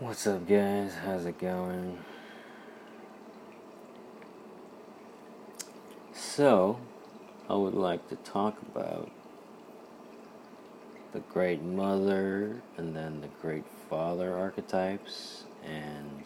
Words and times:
What's 0.00 0.28
up, 0.28 0.46
guys? 0.46 0.92
How's 1.04 1.26
it 1.26 1.40
going? 1.40 1.98
So, 6.12 6.78
I 7.50 7.56
would 7.56 7.74
like 7.74 8.08
to 8.10 8.14
talk 8.14 8.62
about 8.62 9.10
the 11.12 11.18
Great 11.18 11.62
Mother 11.62 12.62
and 12.76 12.94
then 12.94 13.22
the 13.22 13.26
Great 13.42 13.64
Father 13.90 14.38
archetypes, 14.38 15.42
and 15.64 16.22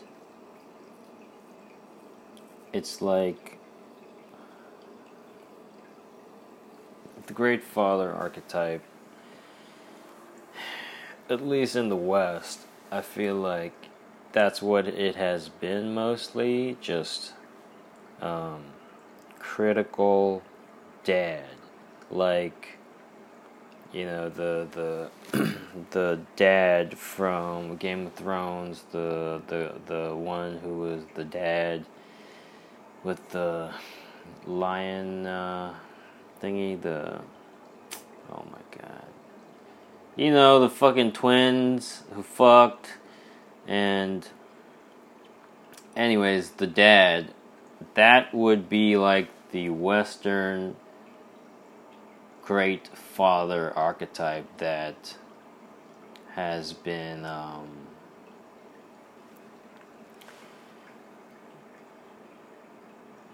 it's 2.74 3.00
like 3.00 3.58
the 7.26 7.32
Great 7.32 7.64
Father 7.64 8.12
archetype, 8.12 8.82
at 11.30 11.40
least 11.40 11.74
in 11.74 11.88
the 11.88 11.96
West 11.96 12.66
I 12.92 13.00
feel 13.00 13.36
like 13.36 13.72
that's 14.32 14.60
what 14.60 14.86
it 14.86 15.16
has 15.16 15.48
been 15.48 15.94
mostly 15.94 16.76
just 16.82 17.32
um, 18.20 18.64
critical 19.38 20.42
dad. 21.02 21.48
Like 22.10 22.76
you 23.94 24.04
know 24.04 24.28
the 24.28 24.68
the 25.32 25.56
the 25.92 26.20
dad 26.36 26.98
from 26.98 27.76
Game 27.76 28.08
of 28.08 28.12
Thrones 28.12 28.84
the 28.92 29.40
the 29.46 29.72
the 29.86 30.14
one 30.14 30.58
who 30.58 30.80
was 30.80 31.02
the 31.14 31.24
dad 31.24 31.86
with 33.04 33.26
the 33.30 33.72
lion 34.46 35.24
uh, 35.24 35.74
thingy 36.42 36.78
the 36.80 37.22
oh 38.30 38.44
my 38.52 38.78
god 38.78 39.11
you 40.16 40.30
know, 40.30 40.60
the 40.60 40.68
fucking 40.68 41.12
twins 41.12 42.02
who 42.12 42.22
fucked. 42.22 42.94
And, 43.66 44.28
anyways, 45.96 46.50
the 46.52 46.66
dad. 46.66 47.34
That 47.94 48.32
would 48.34 48.68
be 48.68 48.96
like 48.96 49.28
the 49.50 49.70
Western 49.70 50.76
great 52.42 52.88
father 52.88 53.72
archetype 53.76 54.58
that 54.58 55.16
has 56.34 56.72
been. 56.72 57.24
Um, 57.24 57.68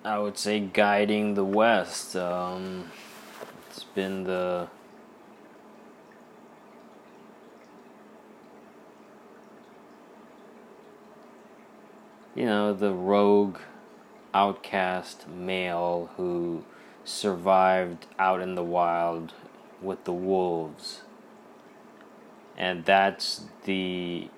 I 0.04 0.18
would 0.18 0.38
say 0.38 0.60
guiding 0.60 1.34
the 1.34 1.44
West. 1.44 2.16
Um, 2.16 2.90
it's 3.68 3.84
been 3.84 4.24
the 4.24 4.68
you 12.38 12.46
know, 12.46 12.72
the 12.72 12.92
rogue 12.92 13.58
outcast 14.32 15.26
male 15.28 16.08
who 16.16 16.64
survived 17.04 18.06
out 18.16 18.40
in 18.40 18.54
the 18.54 18.62
wild 18.62 19.32
with 19.82 20.04
the 20.04 20.12
wolves. 20.12 21.02
And 22.56 22.84
that's 22.84 23.42
the 23.64 24.28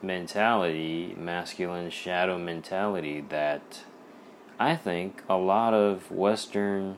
mentality, 0.00 1.16
masculine 1.18 1.90
shadow 1.90 2.38
mentality, 2.38 3.20
that 3.30 3.80
I 4.60 4.76
think 4.76 5.24
a 5.28 5.36
lot 5.36 5.74
of 5.74 6.12
Western 6.12 6.96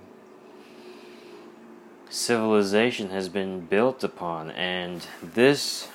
civilization 2.11 3.09
has 3.09 3.31
been 3.31 3.61
built 3.61 4.05
upon. 4.05 4.51
And 4.51 5.07
this 5.23 5.89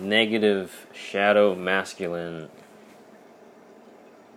negative 0.00 0.86
shadow 0.92 1.54
masculine 1.54 2.48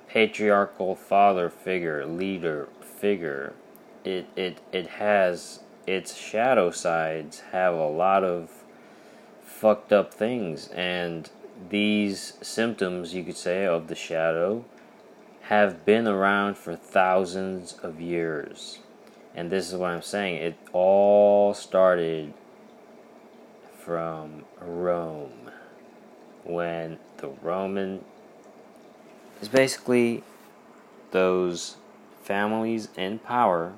patriarchal 0.08 0.96
father 0.96 1.50
figure 1.50 2.06
leader 2.06 2.68
figure. 2.82 3.54
It 4.04 4.28
it 4.36 4.60
it 4.72 4.88
has 4.88 5.60
its 5.86 6.16
shadow 6.16 6.72
sides 6.72 7.42
have 7.52 7.74
a 7.74 7.88
lot 7.88 8.24
of 8.24 8.50
fucked 9.44 9.92
up 9.92 10.14
things 10.14 10.68
and 10.70 11.30
these 11.70 12.34
symptoms 12.42 13.14
you 13.14 13.24
could 13.24 13.38
say 13.38 13.66
of 13.66 13.88
the 13.88 13.96
shadow 13.96 14.64
have 15.44 15.86
been 15.86 16.08
around 16.08 16.58
for 16.58 16.76
thousands 16.76 17.74
of 17.82 18.02
years. 18.02 18.80
And 19.34 19.50
this 19.50 19.72
is 19.72 19.76
what 19.76 19.92
I'm 19.92 20.02
saying 20.02 20.36
it 20.38 20.58
all 20.74 21.54
started 21.54 22.34
from 23.78 24.46
Rome 24.60 25.47
when 26.48 26.98
the 27.18 27.28
Roman 27.42 28.04
is 29.42 29.50
basically 29.50 30.24
those 31.12 31.76
families 32.24 32.90
in 32.96 33.20
power 33.20 33.74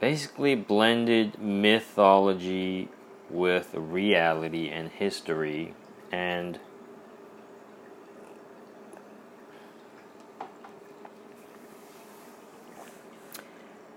basically 0.00 0.56
blended 0.56 1.40
mythology 1.40 2.88
with 3.30 3.72
reality 3.72 4.68
and 4.68 4.88
history 4.88 5.74
and 6.10 6.58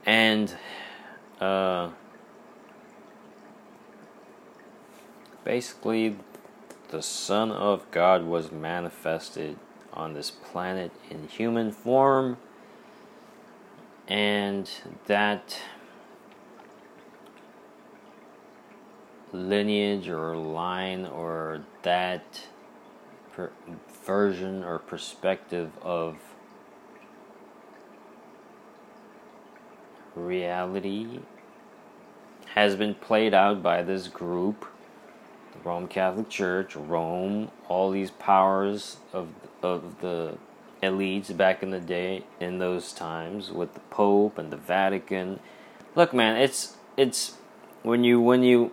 and 0.06 0.56
uh, 1.42 1.90
basically, 5.46 6.18
the 6.90 7.02
Son 7.02 7.52
of 7.52 7.90
God 7.92 8.26
was 8.26 8.52
manifested 8.52 9.58
on 9.94 10.14
this 10.14 10.30
planet 10.30 10.92
in 11.10 11.30
human 11.30 11.72
form, 11.72 12.36
and 14.10 14.70
that 15.06 15.62
lineage 19.32 20.10
or 20.10 20.36
line 20.36 21.06
or 21.06 21.62
that 21.84 22.48
per- 23.34 23.52
version 24.06 24.64
or 24.64 24.80
perspective 24.80 25.72
of 25.82 26.18
reality 30.16 31.20
has 32.54 32.76
been 32.76 32.96
played 32.96 33.34
out 33.34 33.62
by 33.62 33.84
this 33.84 34.08
group, 34.08 34.66
Roman 35.66 35.90
Catholic 35.90 36.30
Church, 36.30 36.76
Rome, 36.76 37.50
all 37.68 37.90
these 37.90 38.12
powers 38.12 38.98
of 39.12 39.30
of 39.64 40.00
the 40.00 40.38
elites 40.84 41.36
back 41.36 41.64
in 41.64 41.72
the 41.72 41.80
day 41.80 42.24
in 42.40 42.60
those 42.60 42.94
times 42.94 43.52
with 43.52 43.74
the 43.74 43.80
Pope 43.90 44.38
and 44.38 44.52
the 44.52 44.58
Vatican. 44.58 45.40
Look, 45.96 46.14
man, 46.14 46.38
it's 46.38 46.78
it's 46.96 47.36
when 47.82 48.04
you 48.04 48.22
when 48.22 48.44
you 48.44 48.72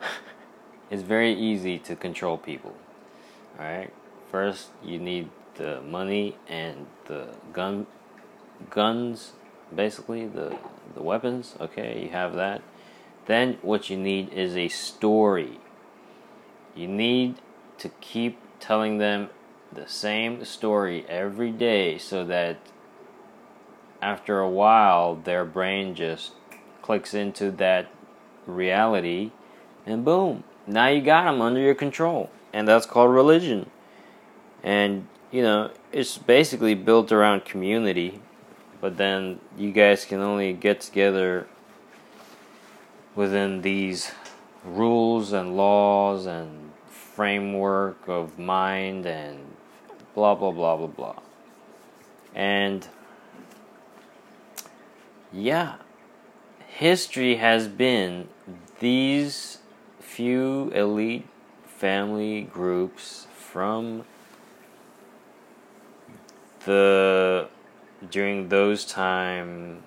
it's 0.90 1.02
very 1.02 1.32
easy 1.32 1.78
to 1.80 1.96
control 1.96 2.38
people. 2.38 2.74
All 3.58 3.64
right? 3.64 3.92
First, 4.30 4.68
you 4.84 5.00
need 5.00 5.28
the 5.56 5.80
money 5.80 6.36
and 6.46 6.86
the 7.06 7.28
gun 7.52 7.86
guns 8.70 9.32
basically 9.74 10.26
the 10.26 10.56
the 10.94 11.02
weapons. 11.02 11.56
Okay, 11.60 12.04
you 12.04 12.10
have 12.10 12.34
that. 12.34 12.62
Then 13.26 13.58
what 13.62 13.90
you 13.90 13.96
need 13.96 14.32
is 14.32 14.56
a 14.56 14.68
story. 14.68 15.58
You 16.74 16.86
need 16.88 17.36
to 17.78 17.88
keep 18.00 18.38
telling 18.60 18.98
them 18.98 19.30
the 19.72 19.88
same 19.88 20.44
story 20.44 21.04
every 21.08 21.50
day 21.50 21.98
so 21.98 22.24
that 22.24 22.58
after 24.00 24.38
a 24.38 24.48
while 24.48 25.16
their 25.16 25.44
brain 25.44 25.94
just 25.94 26.32
clicks 26.82 27.14
into 27.14 27.50
that 27.50 27.90
reality 28.46 29.32
and 29.84 30.04
boom, 30.04 30.44
now 30.66 30.88
you 30.88 31.00
got 31.00 31.24
them 31.24 31.40
under 31.40 31.60
your 31.60 31.74
control. 31.74 32.30
And 32.52 32.66
that's 32.66 32.86
called 32.86 33.12
religion. 33.12 33.70
And 34.62 35.08
you 35.30 35.42
know, 35.42 35.70
it's 35.92 36.16
basically 36.16 36.74
built 36.74 37.12
around 37.12 37.44
community 37.44 38.20
but 38.80 38.96
then 38.96 39.40
you 39.56 39.72
guys 39.72 40.04
can 40.04 40.20
only 40.20 40.52
get 40.52 40.80
together 40.80 41.46
within 43.16 43.62
these 43.62 44.12
rules 44.64 45.32
and 45.32 45.56
laws 45.56 46.26
and 46.26 46.70
framework 46.88 48.06
of 48.06 48.38
mind 48.38 49.06
and 49.06 49.38
blah 50.14 50.34
blah 50.34 50.52
blah 50.52 50.76
blah 50.76 50.86
blah. 50.86 51.18
And 52.34 52.86
yeah, 55.32 55.76
history 56.68 57.36
has 57.36 57.66
been 57.68 58.28
these 58.78 59.58
few 59.98 60.70
elite 60.70 61.26
family 61.64 62.42
groups 62.42 63.26
from 63.34 64.04
the 66.64 67.48
during 68.10 68.48
those 68.48 68.84
times 68.84 69.80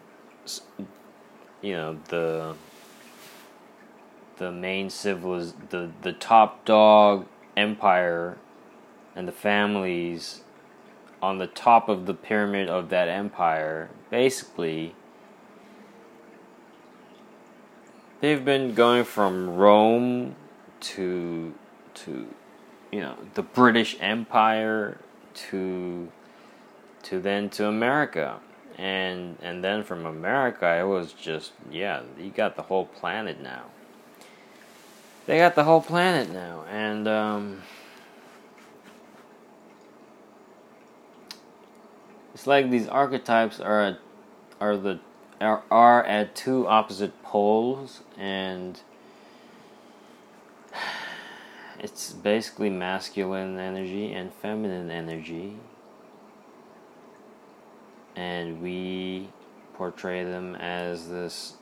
you 1.62 1.74
know 1.74 2.00
the 2.08 2.56
the 4.40 4.52
main 4.52 4.90
civiliz 4.90 5.54
the 5.70 5.92
the 6.02 6.14
top 6.14 6.66
dog 6.66 7.26
empire 7.56 8.38
and 9.16 9.28
the 9.28 9.32
families 9.32 10.42
on 11.22 11.38
the 11.38 11.48
top 11.48 11.88
of 11.88 12.06
the 12.06 12.14
pyramid 12.14 12.68
of 12.68 12.90
that 12.90 13.08
empire 13.08 13.90
basically 14.10 14.96
they've 18.22 18.46
been 18.46 18.74
going 18.74 19.04
from 19.04 19.56
Rome 19.56 20.36
to 20.82 21.54
to 21.94 22.28
you 22.92 23.02
know 23.02 23.16
the 23.34 23.42
British 23.42 23.98
Empire 24.00 24.98
to 25.34 26.12
to 27.04 27.20
then 27.20 27.50
to 27.52 27.68
America. 27.68 28.40
And 28.78 29.38
and 29.42 29.62
then 29.62 29.84
from 29.84 30.06
America 30.06 30.78
it 30.80 30.88
was 30.88 31.12
just 31.12 31.52
yeah 31.70 32.02
you 32.18 32.30
got 32.30 32.56
the 32.56 32.64
whole 32.64 32.86
planet 32.86 33.42
now 33.42 33.66
they 35.30 35.38
got 35.38 35.54
the 35.54 35.64
whole 35.64 35.80
planet 35.80 36.32
now 36.32 36.64
and 36.72 37.08
um, 37.08 37.62
it's 42.34 42.48
like 42.48 42.72
these 42.72 42.88
archetypes 42.88 43.60
are 43.60 44.00
are 44.60 44.76
the 44.76 45.00
are, 45.40 45.62
are 45.70 46.04
at 46.04 46.36
two 46.36 46.68
opposite 46.68 47.22
poles 47.22 48.02
and 48.18 48.82
it's 51.80 52.12
basically 52.12 52.72
masculine 52.72 53.60
energy 53.60 54.12
and 54.12 54.34
feminine 54.34 54.90
energy. 54.90 55.58
And 58.16 58.64
we 58.64 59.30
portray 59.76 60.24
them 60.24 60.56
as 60.56 61.08
this 61.08 61.54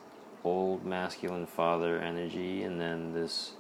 old 0.46 0.86
masculine 0.86 1.46
father 1.46 2.00
energy 2.00 2.64
and 2.64 2.80
then 2.80 3.14
this 3.14 3.52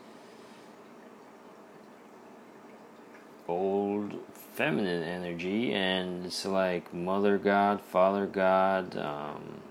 old 3.47 4.13
feminine 4.53 5.03
energy 5.03 5.73
and 5.73 6.25
it's 6.25 6.45
like 6.45 6.93
mother 6.93 7.37
god 7.37 7.79
father 7.81 8.25
god 8.25 8.97
um, 8.97 9.61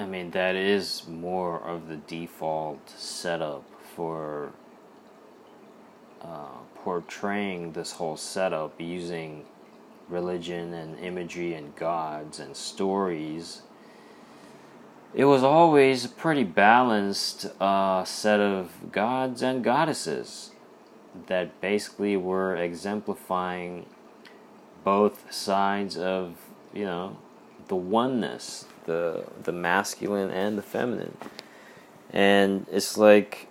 I 0.00 0.06
mean, 0.06 0.30
that 0.30 0.56
is 0.56 1.06
more 1.06 1.60
of 1.60 1.88
the 1.88 1.96
default 1.96 2.88
setup 2.88 3.64
for 3.94 4.50
uh, 6.22 6.56
portraying 6.76 7.72
this 7.72 7.92
whole 7.92 8.16
setup 8.16 8.80
using 8.80 9.44
religion 10.08 10.72
and 10.72 10.98
imagery 11.00 11.52
and 11.52 11.76
gods 11.76 12.40
and 12.40 12.56
stories. 12.56 13.60
It 15.12 15.26
was 15.26 15.42
always 15.42 16.06
a 16.06 16.08
pretty 16.08 16.44
balanced 16.44 17.44
uh, 17.60 18.04
set 18.04 18.40
of 18.40 18.70
gods 18.92 19.42
and 19.42 19.62
goddesses 19.62 20.52
that 21.26 21.60
basically 21.60 22.16
were 22.16 22.56
exemplifying 22.56 23.86
both 24.84 25.32
sides 25.32 25.96
of, 25.96 26.36
you 26.72 26.84
know, 26.84 27.16
the 27.68 27.76
oneness 27.76 28.64
the 28.90 29.24
the 29.44 29.52
masculine 29.52 30.30
and 30.30 30.58
the 30.58 30.62
feminine. 30.62 31.16
And 32.12 32.66
it's 32.70 32.98
like 32.98 33.46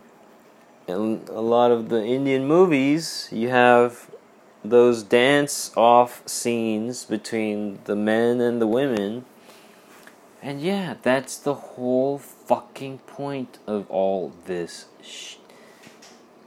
in 0.88 1.24
a 1.30 1.42
lot 1.42 1.72
of 1.72 1.90
the 1.90 2.04
Indian 2.04 2.46
movies, 2.46 3.30
you 3.32 3.50
have 3.50 4.10
those 4.64 5.04
dance 5.04 5.72
off 5.78 6.28
scenes 6.28 7.06
between 7.06 7.80
the 7.86 7.96
men 7.96 8.42
and 8.42 8.62
the 8.62 8.68
women. 8.68 9.26
And 10.42 10.62
yeah, 10.62 10.96
that's 11.02 11.38
the 11.38 11.54
whole 11.54 12.18
fucking 12.18 13.00
point 13.00 13.60
of 13.68 13.90
all 13.90 14.34
this 14.46 14.86
sh- 15.02 15.36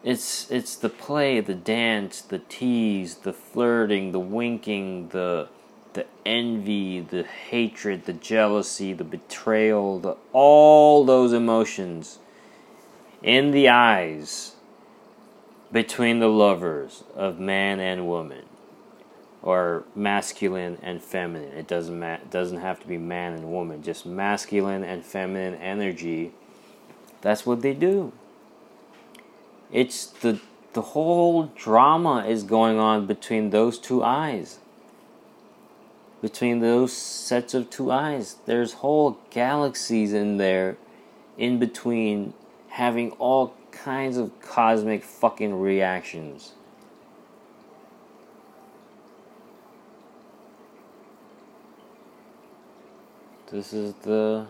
it's 0.05 0.51
it's 0.51 0.77
the 0.77 0.89
play, 0.89 1.41
the 1.41 1.55
dance, 1.55 2.21
the 2.23 2.41
tease, 2.41 3.17
the 3.17 3.33
flirting, 3.33 4.13
the 4.13 4.21
winking, 4.21 5.09
the 5.09 5.49
the 5.93 6.07
envy, 6.25 7.01
the 7.01 7.23
hatred, 7.23 8.07
the 8.07 8.13
jealousy, 8.15 8.95
the 8.95 9.05
betrayal, 9.05 9.99
the, 9.99 10.17
all 10.33 11.05
those 11.05 11.33
emotions 11.33 12.19
in 13.23 13.51
the 13.51 13.69
eyes 13.69 14.57
between 15.71 16.19
the 16.19 16.29
lovers 16.29 17.05
of 17.15 17.39
man 17.39 17.79
and 17.79 18.07
woman 18.07 18.45
or 19.43 19.85
masculine 19.95 20.79
and 20.83 21.03
feminine. 21.03 21.53
It 21.53 21.67
doesn't 21.67 21.99
ma- 21.99 22.19
doesn't 22.31 22.61
have 22.61 22.81
to 22.81 22.87
be 22.87 22.99
man 22.99 23.35
and 23.35 23.53
woman, 23.53 23.83
just 23.83 24.07
masculine 24.07 24.85
and 24.85 25.05
feminine 25.05 25.55
energy. 25.57 26.33
That's 27.21 27.45
what 27.45 27.63
they 27.63 27.75
do. 27.75 28.13
It's 29.73 30.07
the 30.07 30.41
the 30.75 30.83
whole 30.83 31.51
drama 31.55 32.25
is 32.27 32.45
going 32.45 32.79
on 32.79 33.07
between 33.07 33.51
those 33.51 33.79
two 33.79 34.03
eyes 34.03 34.59
between 36.23 36.61
those 36.61 36.93
sets 36.93 37.53
of 37.53 37.69
two 37.69 37.91
eyes. 37.91 38.37
There's 38.47 38.75
whole 38.75 39.19
galaxies 39.31 40.15
in 40.15 40.37
there 40.37 40.77
in 41.37 41.59
between 41.59 42.33
having 42.69 43.11
all 43.13 43.55
kinds 43.73 44.17
of 44.17 44.41
cosmic 44.41 45.03
fucking 45.03 45.61
reactions. 45.61 46.53
This 53.51 53.73
is 53.73 53.93
the. 54.03 54.47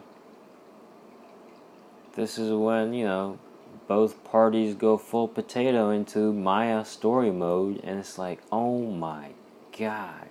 This 2.14 2.38
is 2.38 2.52
when, 2.52 2.92
you 2.92 3.06
know, 3.06 3.38
both 3.86 4.22
parties 4.24 4.74
go 4.74 4.96
full 4.98 5.28
potato 5.28 5.90
into 5.90 6.32
Maya 6.32 6.84
story 6.84 7.30
mode, 7.30 7.80
and 7.84 7.98
it's 7.98 8.18
like, 8.18 8.40
oh 8.50 8.86
my 8.90 9.30
god 9.76 10.28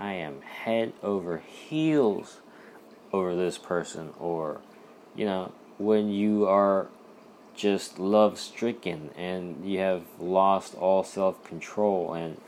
I 0.00 0.14
am 0.14 0.40
head 0.40 0.94
over 1.02 1.38
heels 1.38 2.38
over 3.12 3.36
this 3.36 3.58
person, 3.58 4.14
or, 4.18 4.60
you 5.14 5.26
know, 5.26 5.52
when 5.78 6.08
you 6.10 6.46
are 6.46 6.86
just 7.54 7.98
love 7.98 8.38
stricken 8.38 9.10
and 9.16 9.68
you 9.68 9.80
have 9.80 10.02
lost 10.18 10.74
all 10.74 11.04
self 11.04 11.44
control, 11.44 12.14
and 12.14 12.40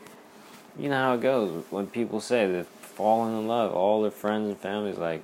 you 0.79 0.89
know 0.89 0.97
how 0.97 1.15
it 1.15 1.21
goes 1.21 1.65
when 1.71 1.87
people 1.87 2.21
say 2.21 2.51
they've 2.51 2.67
fallen 2.67 3.37
in 3.37 3.47
love, 3.47 3.73
all 3.75 4.01
their 4.01 4.11
friends 4.11 4.49
and 4.49 4.59
families 4.59 4.97
like, 4.97 5.23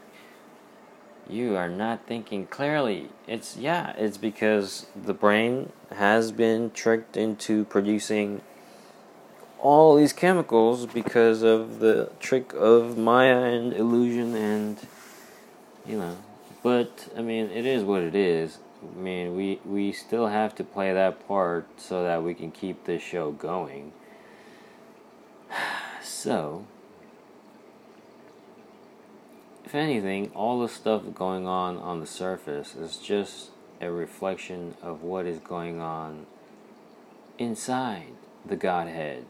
you 1.28 1.56
are 1.56 1.68
not 1.68 2.06
thinking 2.06 2.46
clearly. 2.46 3.10
It's 3.26 3.56
yeah, 3.56 3.92
it's 3.96 4.16
because 4.16 4.86
the 4.96 5.14
brain 5.14 5.72
has 5.90 6.32
been 6.32 6.70
tricked 6.70 7.16
into 7.16 7.64
producing 7.64 8.40
all 9.58 9.96
these 9.96 10.12
chemicals 10.12 10.86
because 10.86 11.42
of 11.42 11.80
the 11.80 12.10
trick 12.20 12.52
of 12.54 12.96
Maya 12.96 13.42
and 13.42 13.72
illusion 13.72 14.34
and 14.36 14.78
you 15.84 15.98
know 15.98 16.16
but 16.62 17.08
I 17.16 17.22
mean 17.22 17.50
it 17.50 17.66
is 17.66 17.82
what 17.82 18.02
it 18.02 18.14
is. 18.14 18.58
I 18.82 18.98
mean 18.98 19.36
we 19.36 19.60
we 19.64 19.92
still 19.92 20.28
have 20.28 20.54
to 20.56 20.64
play 20.64 20.92
that 20.92 21.26
part 21.26 21.66
so 21.76 22.04
that 22.04 22.22
we 22.22 22.34
can 22.34 22.50
keep 22.50 22.84
this 22.84 23.02
show 23.02 23.32
going. 23.32 23.92
So 26.00 26.64
if 29.68 29.74
anything, 29.74 30.30
all 30.34 30.60
the 30.60 30.68
stuff 30.68 31.02
going 31.14 31.46
on 31.46 31.76
on 31.76 32.00
the 32.00 32.06
surface 32.06 32.74
is 32.74 32.96
just 32.96 33.50
a 33.82 33.90
reflection 33.90 34.74
of 34.80 35.02
what 35.02 35.26
is 35.26 35.38
going 35.40 35.78
on 35.78 36.24
inside 37.36 38.14
the 38.46 38.56
Godhead. 38.56 39.26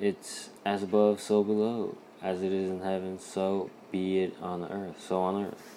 It's 0.00 0.48
as 0.64 0.82
above, 0.82 1.20
so 1.20 1.44
below. 1.44 1.98
As 2.22 2.42
it 2.42 2.50
is 2.50 2.70
in 2.70 2.80
heaven, 2.80 3.18
so 3.18 3.68
be 3.92 4.20
it 4.20 4.34
on 4.40 4.64
earth. 4.64 5.04
So 5.06 5.20
on 5.20 5.44
earth. 5.44 5.73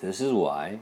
This 0.00 0.20
is 0.20 0.32
why 0.32 0.78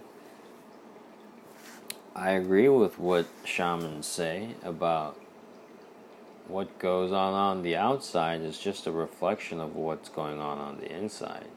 I 2.15 2.33
agree 2.33 2.69
with 2.69 2.99
what 2.99 3.27
shamans 3.45 4.07
say 4.07 4.51
about 4.63 5.19
what 6.49 6.79
goes 6.79 7.13
on 7.13 7.33
on 7.33 7.63
the 7.63 7.77
outside 7.77 8.43
is 8.43 8.59
just 8.59 8.87
a 8.87 8.93
reflection 8.93 9.59
of 9.59 9.75
what's 9.75 10.11
going 10.11 10.39
on 10.39 10.59
on 10.59 10.79
the 10.79 10.91
inside. 10.91 11.49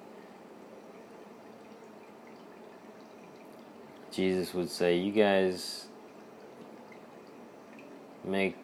Jesus 4.11 4.53
would 4.53 4.69
say, 4.69 4.97
You 4.97 5.11
guys 5.11 5.87
make 8.23 8.55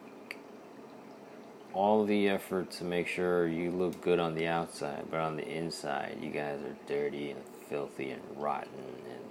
all 1.74 2.04
the 2.04 2.28
effort 2.28 2.70
to 2.72 2.84
make 2.84 3.06
sure 3.06 3.46
you 3.46 3.70
look 3.70 4.00
good 4.00 4.18
on 4.18 4.34
the 4.34 4.46
outside, 4.46 5.04
but 5.10 5.20
on 5.20 5.36
the 5.36 5.46
inside, 5.46 6.16
you 6.22 6.30
guys 6.30 6.60
are 6.60 6.76
dirty 6.86 7.32
and 7.32 7.40
filthy 7.68 8.10
and 8.10 8.22
rotten. 8.36 8.70
And 9.10 9.24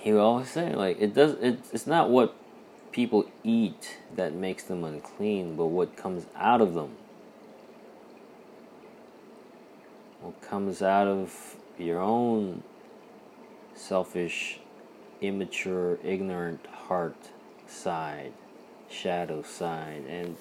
he 0.00 0.12
would 0.12 0.20
always 0.20 0.50
say, 0.50 0.74
like, 0.74 1.00
it 1.00 1.14
does. 1.14 1.34
It, 1.40 1.60
it's 1.72 1.86
not 1.86 2.10
what 2.10 2.34
people 2.92 3.30
eat 3.44 3.98
that 4.14 4.34
makes 4.34 4.64
them 4.64 4.84
unclean, 4.84 5.56
but 5.56 5.66
what 5.66 5.96
comes 5.96 6.26
out 6.36 6.60
of 6.60 6.74
them. 6.74 6.96
What 10.20 10.40
comes 10.42 10.82
out 10.82 11.06
of 11.06 11.56
your 11.78 12.00
own 12.00 12.62
selfish, 13.74 14.58
immature, 15.20 15.98
ignorant 16.02 16.66
heart 16.66 17.16
side, 17.66 18.32
shadow 18.90 19.42
side. 19.42 20.04
And 20.08 20.36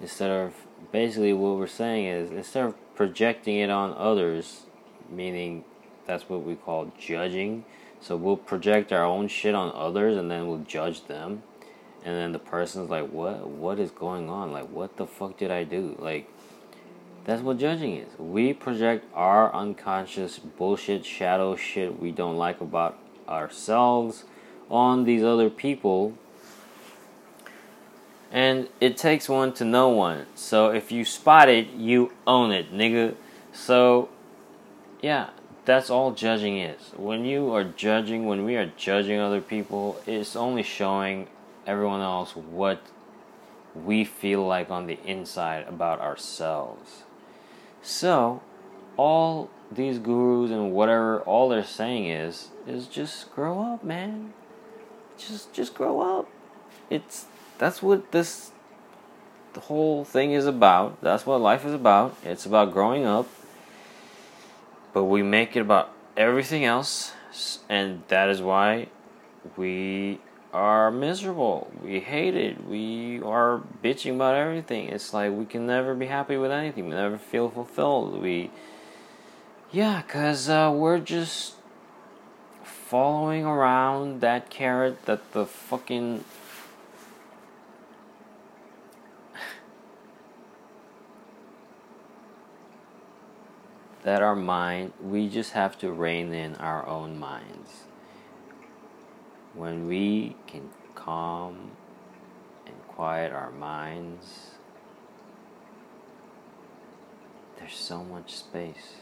instead 0.00 0.30
of 0.30 0.54
basically 0.92 1.32
what 1.32 1.56
we're 1.56 1.66
saying 1.66 2.06
is 2.06 2.30
instead 2.30 2.66
of 2.66 2.94
projecting 2.94 3.56
it 3.56 3.70
on 3.70 3.94
others, 3.96 4.62
meaning 5.10 5.64
that's 6.06 6.28
what 6.28 6.42
we 6.42 6.54
call 6.54 6.92
judging. 6.98 7.64
So 8.00 8.16
we'll 8.16 8.36
project 8.36 8.92
our 8.92 9.04
own 9.04 9.28
shit 9.28 9.54
on 9.54 9.72
others 9.74 10.16
and 10.16 10.30
then 10.30 10.48
we'll 10.48 10.64
judge 10.66 11.06
them. 11.06 11.42
And 12.04 12.16
then 12.16 12.32
the 12.32 12.38
person's 12.38 12.88
like, 12.88 13.10
What 13.10 13.46
what 13.48 13.78
is 13.78 13.90
going 13.90 14.30
on? 14.30 14.52
Like 14.52 14.68
what 14.70 14.96
the 14.96 15.06
fuck 15.06 15.36
did 15.36 15.50
I 15.50 15.64
do? 15.64 15.96
Like 15.98 16.30
that's 17.24 17.42
what 17.42 17.58
judging 17.58 17.96
is. 17.96 18.08
We 18.18 18.54
project 18.54 19.04
our 19.14 19.54
unconscious 19.54 20.38
bullshit, 20.38 21.04
shadow 21.04 21.54
shit 21.56 22.00
we 22.00 22.12
don't 22.12 22.36
like 22.36 22.60
about 22.60 22.98
ourselves 23.28 24.24
on 24.70 25.04
these 25.04 25.22
other 25.22 25.50
people. 25.50 26.14
And 28.32 28.68
it 28.80 28.96
takes 28.96 29.28
one 29.28 29.52
to 29.54 29.64
know 29.64 29.88
one. 29.88 30.26
So 30.36 30.70
if 30.70 30.92
you 30.92 31.04
spot 31.04 31.48
it, 31.48 31.70
you 31.70 32.12
own 32.26 32.52
it, 32.52 32.72
nigga. 32.72 33.16
So, 33.52 34.08
yeah, 35.02 35.30
that's 35.64 35.90
all 35.90 36.12
judging 36.12 36.58
is. 36.58 36.92
When 36.96 37.24
you 37.24 37.54
are 37.54 37.64
judging, 37.64 38.26
when 38.26 38.44
we 38.44 38.56
are 38.56 38.72
judging 38.76 39.18
other 39.18 39.40
people, 39.40 40.00
it's 40.06 40.36
only 40.36 40.62
showing 40.62 41.28
everyone 41.66 42.00
else 42.00 42.34
what 42.34 42.80
we 43.74 44.04
feel 44.04 44.46
like 44.46 44.70
on 44.70 44.86
the 44.86 44.98
inside 45.04 45.66
about 45.68 46.00
ourselves. 46.00 47.02
So, 47.82 48.42
all 48.96 49.50
these 49.70 49.98
gurus 49.98 50.50
and 50.50 50.72
whatever 50.72 51.20
all 51.20 51.48
they're 51.48 51.64
saying 51.64 52.06
is 52.06 52.48
is 52.66 52.86
just 52.86 53.32
grow 53.34 53.60
up, 53.60 53.84
man. 53.84 54.32
Just 55.16 55.52
just 55.52 55.74
grow 55.74 56.00
up. 56.00 56.28
It's 56.88 57.26
that's 57.58 57.82
what 57.82 58.10
this 58.12 58.50
the 59.52 59.60
whole 59.60 60.04
thing 60.04 60.32
is 60.32 60.46
about. 60.46 61.00
That's 61.00 61.26
what 61.26 61.40
life 61.40 61.64
is 61.64 61.74
about. 61.74 62.16
It's 62.24 62.46
about 62.46 62.72
growing 62.72 63.04
up. 63.04 63.28
But 64.92 65.04
we 65.04 65.22
make 65.22 65.56
it 65.56 65.60
about 65.60 65.92
everything 66.16 66.64
else 66.64 67.12
and 67.68 68.02
that 68.08 68.28
is 68.28 68.42
why 68.42 68.88
we 69.56 70.20
are 70.52 70.90
miserable. 70.90 71.70
We 71.82 72.00
hate 72.00 72.34
it. 72.34 72.64
We 72.66 73.20
are 73.22 73.62
bitching 73.82 74.16
about 74.16 74.34
everything. 74.34 74.88
It's 74.88 75.14
like 75.14 75.32
we 75.32 75.44
can 75.44 75.66
never 75.66 75.94
be 75.94 76.06
happy 76.06 76.36
with 76.36 76.50
anything. 76.50 76.88
We 76.88 76.94
never 76.94 77.18
feel 77.18 77.48
fulfilled. 77.48 78.20
We, 78.20 78.50
yeah, 79.70 80.02
cause 80.02 80.48
uh, 80.48 80.72
we're 80.74 80.98
just 80.98 81.54
following 82.64 83.44
around 83.44 84.20
that 84.20 84.50
carrot 84.50 85.06
that 85.06 85.32
the 85.32 85.46
fucking 85.46 86.24
that 94.02 94.22
our 94.22 94.36
mind 94.36 94.92
we 95.02 95.28
just 95.28 95.52
have 95.52 95.76
to 95.78 95.90
rein 95.92 96.32
in 96.32 96.54
our 96.56 96.86
own 96.86 97.18
minds 97.18 97.84
when 99.54 99.86
we 99.86 100.36
can 100.46 100.70
calm 100.94 101.72
and 102.66 102.76
quiet 102.88 103.32
our 103.32 103.50
minds, 103.50 104.52
there's 107.58 107.76
so 107.76 108.04
much 108.04 108.36
space. 108.36 108.94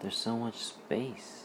There's 0.00 0.16
so 0.16 0.36
much 0.36 0.56
space. 0.56 1.44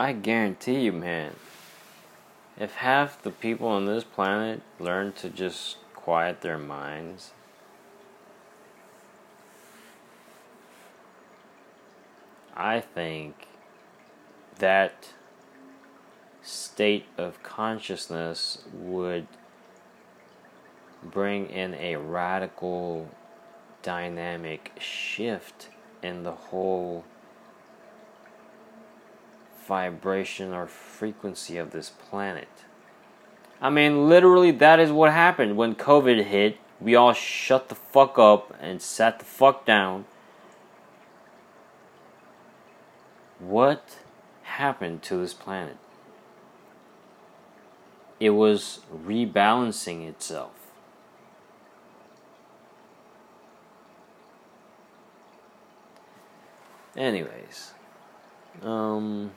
I 0.00 0.14
guarantee 0.14 0.80
you, 0.80 0.92
man, 0.92 1.36
if 2.58 2.76
half 2.76 3.20
the 3.20 3.30
people 3.30 3.68
on 3.68 3.84
this 3.84 4.02
planet 4.02 4.62
learn 4.78 5.12
to 5.12 5.28
just 5.28 5.76
quiet 5.94 6.40
their 6.40 6.56
minds, 6.56 7.32
I 12.56 12.80
think 12.80 13.46
that 14.58 15.10
state 16.40 17.04
of 17.18 17.42
consciousness 17.42 18.64
would 18.72 19.26
bring 21.02 21.50
in 21.50 21.74
a 21.74 21.96
radical 21.96 23.10
dynamic 23.82 24.72
shift 24.78 25.68
in 26.02 26.22
the 26.22 26.32
whole 26.32 27.04
vibration 29.70 30.52
or 30.52 30.66
frequency 30.66 31.56
of 31.56 31.70
this 31.70 31.90
planet. 31.90 32.48
I 33.60 33.70
mean, 33.70 34.08
literally, 34.08 34.50
that 34.50 34.80
is 34.80 34.90
what 34.90 35.12
happened 35.12 35.56
when 35.56 35.76
COVID 35.76 36.24
hit. 36.24 36.56
We 36.80 36.96
all 36.96 37.12
shut 37.12 37.68
the 37.68 37.76
fuck 37.76 38.18
up 38.18 38.52
and 38.60 38.82
sat 38.82 39.20
the 39.20 39.24
fuck 39.24 39.64
down. 39.64 40.06
What 43.38 43.98
happened 44.42 45.04
to 45.04 45.18
this 45.18 45.34
planet? 45.34 45.76
It 48.18 48.30
was 48.30 48.80
rebalancing 48.92 50.04
itself. 50.08 50.50
Anyways, 56.96 57.72
um, 58.62 59.30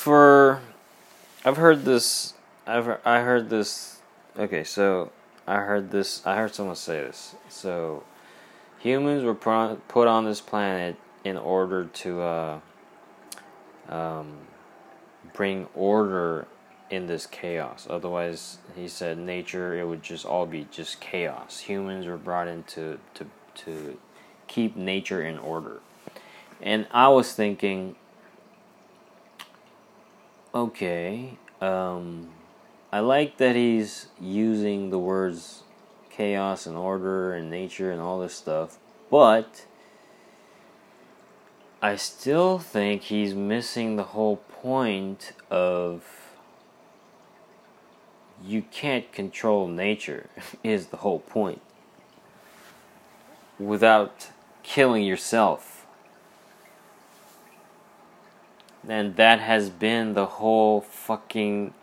for 0.00 0.62
I've 1.44 1.58
heard 1.58 1.84
this 1.84 2.32
I've 2.66 2.88
I 3.04 3.20
heard 3.20 3.50
this 3.50 4.00
okay 4.34 4.64
so 4.64 5.12
I 5.46 5.56
heard 5.56 5.90
this 5.90 6.26
I 6.26 6.36
heard 6.36 6.54
someone 6.54 6.76
say 6.76 7.02
this. 7.02 7.34
So 7.50 8.02
humans 8.78 9.24
were 9.24 9.34
put 9.34 10.08
on 10.08 10.24
this 10.24 10.40
planet 10.40 10.96
in 11.22 11.36
order 11.36 11.84
to 11.84 12.20
uh, 12.22 12.60
um, 13.90 14.38
bring 15.34 15.66
order 15.74 16.46
in 16.88 17.06
this 17.06 17.26
chaos. 17.26 17.86
Otherwise 17.90 18.56
he 18.74 18.88
said 18.88 19.18
nature 19.18 19.78
it 19.78 19.86
would 19.86 20.02
just 20.02 20.24
all 20.24 20.46
be 20.46 20.66
just 20.70 21.02
chaos. 21.02 21.60
Humans 21.60 22.06
were 22.06 22.16
brought 22.16 22.48
in 22.48 22.62
to 22.62 22.98
to, 23.12 23.26
to 23.66 23.98
keep 24.46 24.76
nature 24.76 25.22
in 25.22 25.36
order. 25.36 25.80
And 26.62 26.86
I 26.90 27.08
was 27.08 27.34
thinking 27.34 27.96
okay. 30.54 31.38
Um, 31.60 32.30
I 32.92 33.00
like 33.00 33.36
that 33.36 33.56
he's 33.56 34.08
using 34.20 34.90
the 34.90 34.98
words 34.98 35.62
chaos 36.10 36.66
and 36.66 36.76
order 36.76 37.32
and 37.32 37.50
nature 37.50 37.90
and 37.92 38.00
all 38.00 38.20
this 38.20 38.34
stuff, 38.34 38.78
but 39.10 39.66
I 41.82 41.96
still 41.96 42.58
think 42.58 43.02
he's 43.04 43.34
missing 43.34 43.96
the 43.96 44.02
whole 44.02 44.36
point 44.36 45.32
of 45.50 46.04
you 48.44 48.62
can't 48.62 49.10
control 49.12 49.68
nature, 49.68 50.28
is 50.64 50.86
the 50.86 50.98
whole 50.98 51.20
point, 51.20 51.60
without 53.58 54.28
killing 54.62 55.04
yourself 55.04 55.69
and 58.88 59.16
that 59.16 59.40
has 59.40 59.70
been 59.70 60.14
the 60.14 60.26
whole 60.26 60.80
fucking 60.80 61.74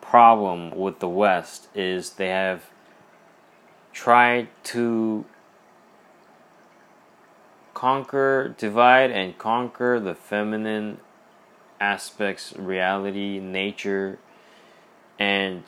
problem 0.00 0.70
with 0.70 0.98
the 0.98 1.08
West 1.08 1.68
is 1.74 2.10
they 2.10 2.28
have 2.28 2.64
tried 3.92 4.48
to 4.64 5.24
conquer, 7.72 8.54
divide 8.58 9.10
and 9.10 9.36
conquer 9.38 10.00
the 10.00 10.14
feminine 10.14 10.98
aspects, 11.80 12.54
reality, 12.56 13.38
nature, 13.38 14.18
and 15.18 15.64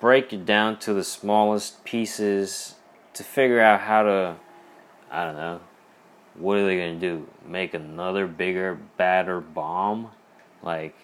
break 0.00 0.32
it 0.32 0.44
down 0.44 0.78
to 0.78 0.92
the 0.92 1.04
smallest 1.04 1.84
pieces 1.84 2.76
to 3.14 3.22
figure 3.22 3.60
out 3.60 3.80
how 3.80 4.02
to, 4.02 4.36
I 5.10 5.24
don't 5.24 5.36
know, 5.36 5.60
what 6.34 6.56
are 6.56 6.66
they 6.66 6.76
gonna 6.76 6.98
do? 6.98 7.28
Make 7.46 7.74
another 7.74 8.26
bigger, 8.26 8.78
badder 8.96 9.40
bomb? 9.40 10.10
Like, 10.62 10.94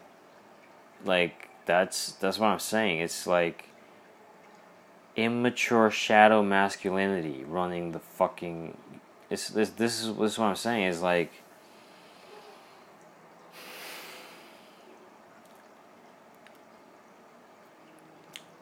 like 1.04 1.49
that's 1.66 2.12
that's 2.12 2.38
what 2.38 2.49
I'm 2.49 2.58
saying. 2.58 3.00
It's 3.00 3.26
like 3.26 3.66
immature 5.16 5.90
shadow 5.90 6.42
masculinity 6.42 7.44
running 7.44 7.92
the 7.92 7.99
fucking. 7.99 8.76
It's 9.30 9.49
this. 9.49 9.70
This 9.70 10.00
is 10.00 10.16
this 10.16 10.32
is 10.32 10.38
what 10.38 10.47
I'm 10.47 10.56
saying. 10.56 10.85
Is 10.85 11.02
like. 11.02 11.32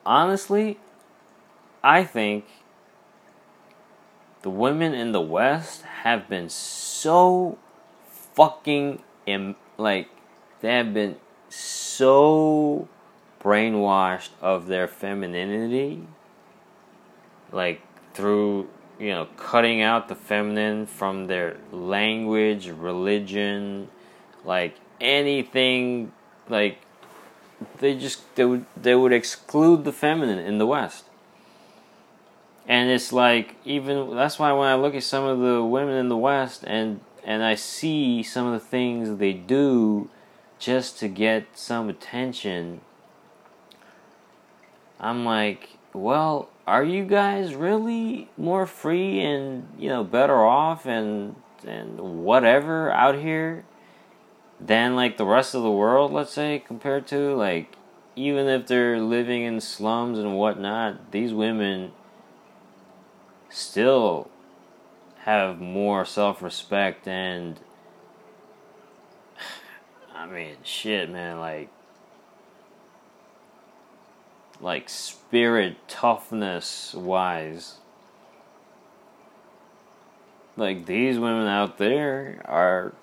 Honestly, 0.05 0.79
I 1.83 2.05
think 2.05 2.45
the 4.41 4.49
women 4.49 4.93
in 4.93 5.11
the 5.11 5.21
West 5.21 5.83
have 6.07 6.29
been 6.29 6.49
so 6.49 7.57
fucking 8.09 9.01
Im- 9.25 9.55
like 9.77 10.09
they 10.61 10.73
have 10.73 10.93
been 10.93 11.17
so 11.49 12.87
brainwashed 13.41 14.29
of 14.41 14.67
their 14.67 14.87
femininity 14.87 16.03
like 17.51 17.81
through 18.13 18.69
you 18.99 19.09
know 19.09 19.27
cutting 19.37 19.81
out 19.81 20.07
the 20.07 20.15
feminine 20.15 20.85
from 20.85 21.27
their 21.27 21.57
language 21.71 22.69
religion 22.69 23.89
like 24.45 24.75
anything 25.01 26.11
like 26.47 26.79
they 27.79 27.97
just 27.97 28.35
they 28.35 28.45
would 28.45 28.65
they 28.75 28.95
would 28.95 29.13
exclude 29.13 29.83
the 29.83 29.93
feminine 29.93 30.39
in 30.39 30.57
the 30.57 30.65
west 30.65 31.06
and 32.67 32.89
it's 32.89 33.13
like 33.13 33.55
even 33.63 34.15
that's 34.15 34.37
why 34.37 34.51
when 34.51 34.67
i 34.67 34.75
look 34.75 34.93
at 34.93 35.03
some 35.03 35.23
of 35.23 35.39
the 35.39 35.63
women 35.63 35.95
in 35.95 36.09
the 36.09 36.17
west 36.17 36.63
and 36.67 36.99
and 37.23 37.43
i 37.43 37.55
see 37.55 38.21
some 38.21 38.45
of 38.45 38.53
the 38.53 38.65
things 38.65 39.17
they 39.17 39.33
do 39.33 40.09
just 40.59 40.99
to 40.99 41.07
get 41.07 41.45
some 41.55 41.89
attention 41.89 42.81
i'm 44.99 45.23
like 45.23 45.77
well 45.93 46.49
are 46.65 46.83
you 46.83 47.05
guys 47.05 47.55
really 47.55 48.29
more 48.37 48.65
free 48.65 49.21
and 49.21 49.67
you 49.79 49.87
know 49.87 50.03
better 50.03 50.43
off 50.43 50.85
and 50.85 51.35
and 51.65 51.99
whatever 51.99 52.91
out 52.91 53.15
here 53.15 53.63
than 54.59 54.95
like 54.95 55.17
the 55.17 55.25
rest 55.25 55.55
of 55.55 55.63
the 55.63 55.71
world 55.71 56.11
let's 56.11 56.33
say 56.33 56.61
compared 56.65 57.07
to 57.07 57.35
like 57.35 57.75
even 58.15 58.47
if 58.47 58.65
they're 58.65 58.99
living 58.99 59.43
in 59.43 59.61
slums 59.61 60.17
and 60.17 60.35
whatnot 60.35 61.11
these 61.11 61.31
women 61.31 61.91
still 63.49 64.29
have 65.19 65.59
more 65.59 66.05
self-respect 66.05 67.07
and 67.07 67.59
i 70.15 70.25
mean 70.25 70.55
shit 70.63 71.09
man 71.09 71.39
like 71.39 71.69
like 74.61 74.89
spirit 74.89 75.75
toughness 75.87 76.93
wise. 76.93 77.75
Like 80.55 80.85
these 80.85 81.19
women 81.19 81.47
out 81.47 81.77
there 81.77 82.41
are 82.45 82.93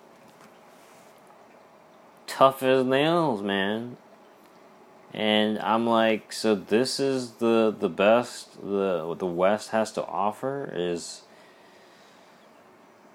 tough 2.26 2.62
as 2.62 2.84
nails, 2.84 3.42
man. 3.42 3.96
And 5.14 5.60
I'm 5.60 5.86
like, 5.86 6.32
so 6.32 6.56
this 6.56 6.98
is 6.98 7.32
the 7.32 7.74
the 7.78 7.88
best 7.88 8.60
the 8.60 9.14
the 9.14 9.26
West 9.26 9.70
has 9.70 9.92
to 9.92 10.04
offer 10.04 10.70
is 10.74 11.22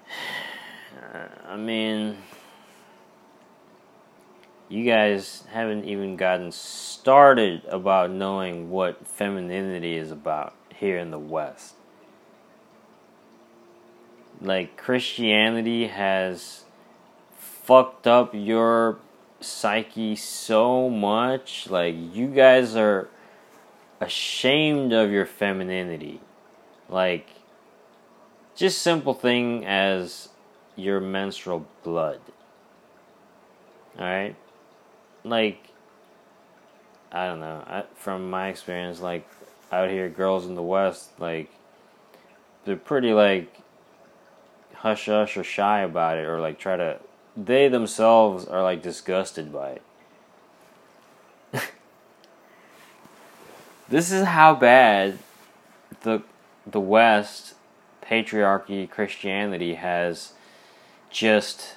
I 1.46 1.56
mean 1.56 2.16
you 4.70 4.84
guys 4.84 5.42
haven't 5.50 5.84
even 5.84 6.16
gotten 6.16 6.52
started 6.52 7.64
about 7.66 8.10
knowing 8.10 8.70
what 8.70 9.04
femininity 9.04 9.96
is 9.96 10.12
about 10.12 10.54
here 10.76 10.96
in 10.96 11.10
the 11.10 11.18
West. 11.18 11.74
Like, 14.40 14.76
Christianity 14.76 15.88
has 15.88 16.64
fucked 17.36 18.06
up 18.06 18.30
your 18.32 18.98
psyche 19.40 20.16
so 20.16 20.88
much. 20.88 21.68
Like, 21.68 21.94
you 22.12 22.28
guys 22.28 22.76
are 22.76 23.08
ashamed 24.00 24.92
of 24.92 25.10
your 25.10 25.26
femininity. 25.26 26.20
Like, 26.88 27.28
just 28.54 28.82
simple 28.82 29.14
thing 29.14 29.64
as 29.64 30.28
your 30.76 31.00
menstrual 31.00 31.66
blood. 31.82 32.20
Alright? 33.98 34.36
like 35.24 35.68
I 37.12 37.26
don't 37.26 37.40
know. 37.40 37.64
I, 37.66 37.84
from 37.94 38.30
my 38.30 38.48
experience, 38.48 39.00
like 39.00 39.28
out 39.72 39.90
here, 39.90 40.08
girls 40.08 40.46
in 40.46 40.54
the 40.54 40.62
West, 40.62 41.10
like 41.18 41.50
they're 42.64 42.76
pretty 42.76 43.12
like 43.12 43.60
hush 44.74 45.06
hush 45.06 45.36
or 45.36 45.44
shy 45.44 45.80
about 45.80 46.18
it, 46.18 46.26
or 46.26 46.40
like 46.40 46.58
try 46.58 46.76
to. 46.76 47.00
They 47.36 47.68
themselves 47.68 48.46
are 48.46 48.62
like 48.62 48.82
disgusted 48.82 49.52
by 49.52 49.78
it. 51.52 51.62
this 53.88 54.10
is 54.10 54.24
how 54.24 54.54
bad 54.54 55.18
the 56.02 56.22
the 56.66 56.80
West 56.80 57.54
patriarchy 58.02 58.88
Christianity 58.90 59.74
has 59.74 60.32
just 61.10 61.76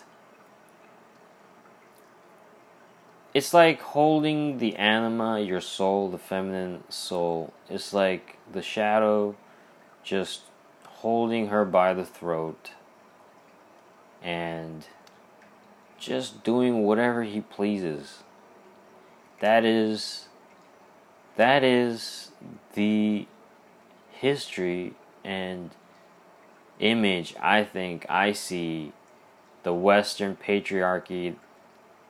it's 3.33 3.53
like 3.53 3.81
holding 3.81 4.59
the 4.59 4.75
anima, 4.75 5.39
your 5.39 5.61
soul, 5.61 6.09
the 6.09 6.19
feminine 6.19 6.83
soul. 6.89 7.51
It's 7.67 7.91
like 7.91 8.37
the 8.51 8.61
shadow 8.61 9.35
just 10.03 10.41
holding 10.85 11.47
her 11.47 11.65
by 11.65 11.93
the 11.93 12.05
throat 12.05 12.71
and 14.21 14.85
just 16.03 16.43
doing 16.43 16.83
whatever 16.83 17.23
he 17.23 17.41
pleases. 17.41 18.23
That 19.39 19.65
is 19.65 20.27
that 21.35 21.63
is 21.63 22.31
the 22.73 23.27
history 24.11 24.93
and 25.23 25.71
image 26.79 27.35
I 27.41 27.63
think 27.63 28.05
I 28.09 28.31
see 28.33 28.91
the 29.63 29.73
western 29.73 30.35
patriarchy 30.35 31.35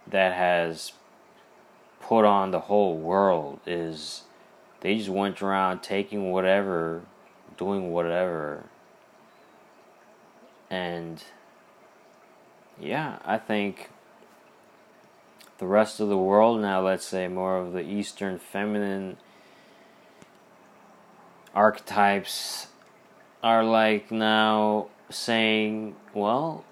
that 0.08 0.34
has 0.34 0.94
put 2.02 2.26
on 2.26 2.52
the 2.52 2.62
whole 2.62 2.98
world 2.98 3.60
is 3.66 4.24
they 4.82 4.98
just 4.98 5.10
went 5.10 5.42
around 5.42 5.82
taking 5.82 6.32
whatever, 6.32 7.04
doing 7.58 7.92
whatever. 7.92 8.66
And 10.70 11.24
yeah, 12.80 13.20
I 13.26 13.38
think 13.38 13.90
the 15.58 15.68
rest 15.68 16.00
of 16.00 16.10
the 16.10 16.18
world 16.18 16.62
now, 16.62 16.82
let's 16.82 17.06
say 17.06 17.28
more 17.28 17.58
of 17.58 17.74
the 17.74 17.82
Eastern 17.82 18.40
feminine 18.40 19.18
archetypes, 21.54 22.68
are 23.42 23.64
like 23.64 24.12
now 24.12 24.88
saying, 25.10 25.96
well, 26.14 26.64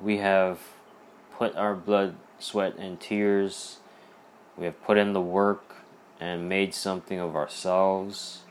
we 0.00 0.18
have 0.18 0.60
put 1.36 1.56
our 1.56 1.74
blood, 1.74 2.14
sweat, 2.38 2.76
and 2.76 3.00
tears. 3.00 3.78
We 4.56 4.66
have 4.66 4.80
put 4.84 4.98
in 4.98 5.12
the 5.12 5.20
work 5.20 5.76
and 6.20 6.48
made 6.48 6.74
something 6.74 7.18
of 7.18 7.34
ourselves. 7.34 8.43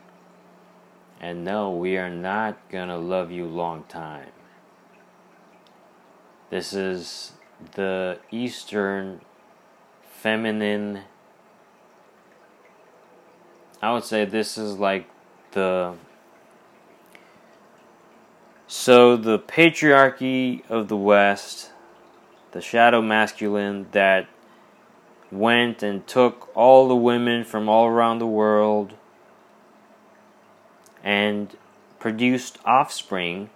And 1.24 1.42
no, 1.42 1.70
we 1.70 1.96
are 1.96 2.10
not 2.10 2.68
going 2.68 2.88
to 2.88 2.98
love 2.98 3.30
you 3.30 3.46
long 3.46 3.84
time. 3.84 4.28
This 6.50 6.74
is 6.74 7.32
the 7.76 8.18
Eastern 8.30 9.22
feminine. 10.02 11.04
I 13.80 13.94
would 13.94 14.04
say 14.04 14.26
this 14.26 14.58
is 14.58 14.78
like 14.78 15.08
the 15.52 15.94
so, 18.66 19.16
the 19.16 19.38
patriarchy 19.38 20.68
of 20.68 20.88
the 20.88 20.96
West, 20.98 21.70
the 22.52 22.60
shadow 22.60 23.00
masculine 23.00 23.86
that 23.92 24.28
went 25.32 25.82
and 25.82 26.06
took 26.06 26.54
all 26.54 26.86
the 26.86 26.94
women 26.94 27.44
from 27.44 27.66
all 27.66 27.86
around 27.86 28.18
the 28.18 28.26
world 28.26 28.92
and 31.04 31.56
produced 32.00 32.58
offspring, 32.64 33.50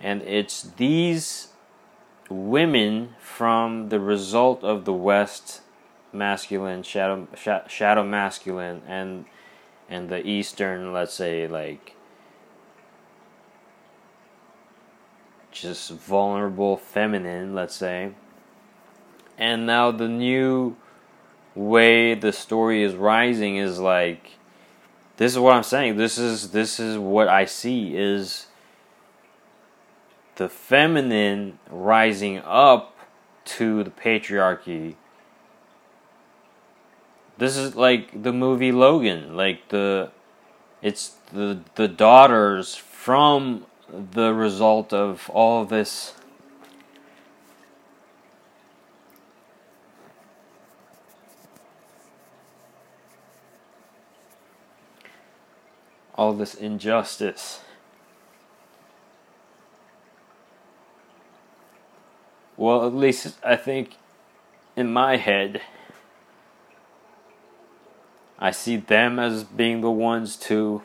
and 0.00 0.20
it's 0.22 0.62
these 0.62 1.48
women 2.28 3.14
from 3.20 3.88
the 3.88 4.00
result 4.00 4.62
of 4.62 4.84
the 4.84 4.92
West 4.92 5.62
masculine 6.12 6.82
shadow 6.82 7.28
sh- 7.34 7.68
shadow 7.72 8.02
masculine 8.04 8.82
and 8.86 9.24
and 9.88 10.08
the 10.08 10.26
Eastern, 10.26 10.92
let's 10.92 11.14
say 11.14 11.46
like 11.46 11.94
just 15.52 15.90
vulnerable 15.90 16.76
feminine, 16.76 17.54
let's 17.54 17.74
say. 17.74 18.12
And 19.38 19.66
now 19.66 19.90
the 19.90 20.08
new 20.08 20.76
way 21.54 22.14
the 22.14 22.32
story 22.32 22.82
is 22.82 22.94
rising 22.94 23.56
is 23.56 23.78
like 23.78 24.38
this 25.20 25.32
is 25.32 25.38
what 25.38 25.54
I'm 25.54 25.62
saying. 25.62 25.98
This 25.98 26.16
is 26.16 26.52
this 26.52 26.80
is 26.80 26.96
what 26.96 27.28
I 27.28 27.44
see 27.44 27.94
is 27.94 28.46
the 30.36 30.48
feminine 30.48 31.58
rising 31.68 32.38
up 32.38 32.96
to 33.56 33.84
the 33.84 33.90
patriarchy. 33.90 34.94
This 37.36 37.58
is 37.58 37.76
like 37.76 38.22
the 38.22 38.32
movie 38.32 38.72
Logan, 38.72 39.36
like 39.36 39.68
the 39.68 40.10
it's 40.80 41.16
the 41.34 41.60
the 41.74 41.86
daughters 41.86 42.74
from 42.74 43.66
the 43.90 44.32
result 44.32 44.94
of 44.94 45.28
all 45.34 45.66
this 45.66 46.14
all 56.20 56.34
this 56.34 56.54
injustice. 56.54 57.60
Well, 62.58 62.86
at 62.86 62.94
least 62.94 63.38
I 63.42 63.56
think 63.56 63.96
in 64.76 64.92
my 64.92 65.16
head, 65.16 65.62
I 68.38 68.50
see 68.50 68.76
them 68.76 69.18
as 69.18 69.44
being 69.44 69.80
the 69.80 69.90
ones 69.90 70.36
to 70.48 70.82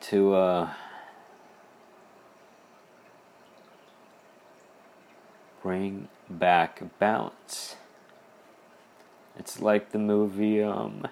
to 0.00 0.34
uh, 0.34 0.70
bring 5.64 6.08
back 6.28 6.82
balance. 6.98 7.76
It's 9.38 9.60
like 9.60 9.92
the 9.92 9.98
movie 9.98 10.62
um, 10.62 11.08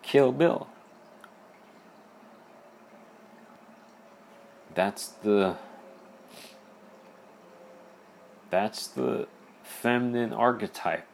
Kill 0.00 0.32
Bill. 0.32 0.66
That's 4.74 5.08
the 5.08 5.56
that's 8.48 8.86
the 8.86 9.28
feminine 9.62 10.32
archetype 10.32 11.06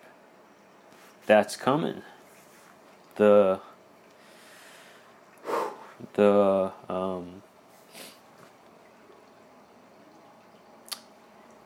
that's 1.27 1.57
coming. 1.57 2.03
The 3.17 3.61
the 6.13 6.73
um, 6.89 7.43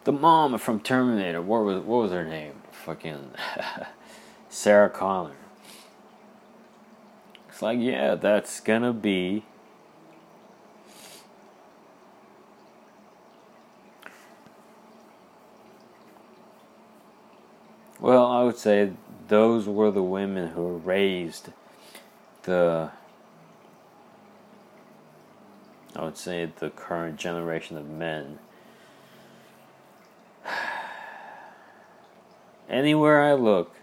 the 0.09 0.13
mom 0.13 0.57
from 0.57 0.81
Terminator. 0.81 1.43
What 1.43 1.65
was 1.65 1.85
what 1.85 2.05
was 2.05 2.13
her 2.13 2.25
name? 2.25 2.55
Fucking 2.73 3.33
Sarah 4.49 4.89
Connor. 4.89 5.37
It's 7.51 7.61
like 7.61 7.79
yeah, 7.79 8.15
that's 8.15 8.59
gonna 8.61 8.95
be. 8.95 9.45
Well, 18.01 18.25
I 18.25 18.45
would 18.45 18.57
say 18.57 18.93
those 19.29 19.67
were 19.67 19.91
the 19.91 20.03
women 20.03 20.53
who 20.53 20.79
raised 20.79 21.51
the 22.45 22.93
I 25.95 26.03
would 26.03 26.17
say 26.17 26.51
the 26.61 26.71
current 26.71 27.19
generation 27.19 27.77
of 27.77 27.91
men. 27.91 28.39
Anywhere 32.69 33.23
I 33.23 33.33
look, 33.33 33.75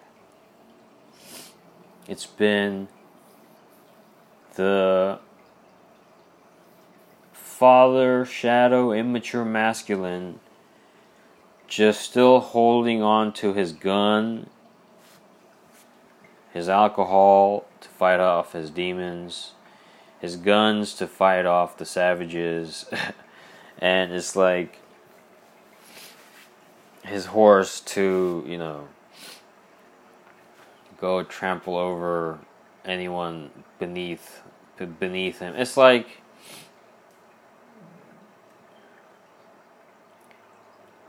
it's 2.07 2.25
been 2.25 2.87
the 4.55 5.19
father, 7.33 8.25
shadow, 8.25 8.91
immature 8.91 9.45
masculine 9.45 10.39
just 11.67 12.01
still 12.01 12.39
holding 12.39 13.01
on 13.01 13.33
to 13.33 13.53
his 13.53 13.71
gun, 13.71 14.47
his 16.53 16.69
alcohol 16.69 17.65
to 17.81 17.89
fight 17.89 18.19
off 18.19 18.53
his 18.53 18.69
demons 18.69 19.53
his 20.25 20.35
guns 20.37 20.95
to 20.95 21.07
fight 21.07 21.45
off 21.45 21.77
the 21.77 21.85
savages, 21.85 22.85
and 23.79 24.11
it's 24.11 24.35
like 24.35 24.79
his 27.05 27.27
horse 27.27 27.81
to, 27.81 28.43
you 28.47 28.57
know, 28.57 28.87
go 30.99 31.23
trample 31.23 31.77
over 31.77 32.39
anyone 32.83 33.51
beneath 33.79 34.41
beneath 34.99 35.39
him. 35.39 35.55
It's 35.55 35.77
like 35.77 36.21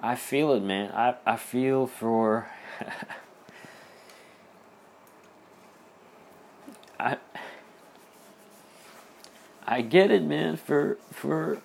I 0.02 0.14
feel 0.14 0.52
it, 0.52 0.62
man. 0.62 0.92
I 0.92 1.16
I 1.26 1.36
feel 1.36 1.86
for 1.86 2.48
I 7.00 7.16
I 9.66 9.82
get 9.82 10.10
it, 10.10 10.22
man. 10.22 10.56
For 10.56 10.98
for 11.12 11.60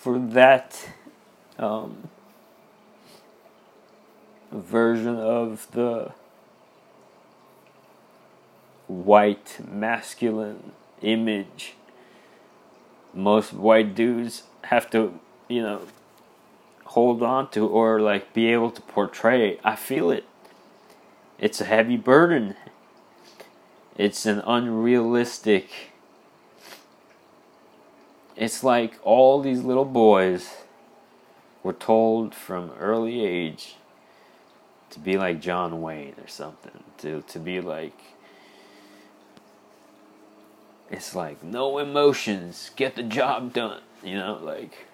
for 0.00 0.18
that 0.18 0.88
um, 1.58 2.08
version 4.50 5.16
of 5.16 5.68
the 5.72 6.12
white 8.86 9.58
masculine 9.66 10.72
image, 11.02 11.74
most 13.12 13.52
white 13.52 13.94
dudes 13.94 14.44
have 14.64 14.90
to, 14.90 15.18
you 15.48 15.62
know, 15.62 15.82
hold 16.86 17.22
on 17.22 17.50
to 17.50 17.66
or 17.66 18.00
like 18.00 18.32
be 18.32 18.46
able 18.52 18.70
to 18.70 18.82
portray. 18.82 19.58
I 19.64 19.76
feel 19.76 20.10
it. 20.10 20.24
It's 21.38 21.60
a 21.60 21.64
heavy 21.64 21.96
burden 21.96 22.56
it's 23.96 24.26
an 24.26 24.40
unrealistic. 24.40 25.68
It's 28.36 28.64
like 28.64 28.98
all 29.04 29.40
these 29.40 29.62
little 29.62 29.84
boys 29.84 30.63
were 31.64 31.72
told 31.72 32.34
from 32.34 32.70
early 32.78 33.24
age 33.24 33.74
to 34.90 35.00
be 35.00 35.18
like 35.18 35.40
John 35.40 35.82
Wayne 35.82 36.14
or 36.22 36.28
something. 36.28 36.84
To 36.98 37.22
to 37.22 37.38
be 37.40 37.60
like 37.60 37.98
it's 40.90 41.14
like 41.14 41.42
no 41.42 41.78
emotions, 41.78 42.70
get 42.76 42.94
the 42.94 43.02
job 43.02 43.52
done, 43.52 43.80
you 44.04 44.14
know, 44.14 44.38
like 44.40 44.86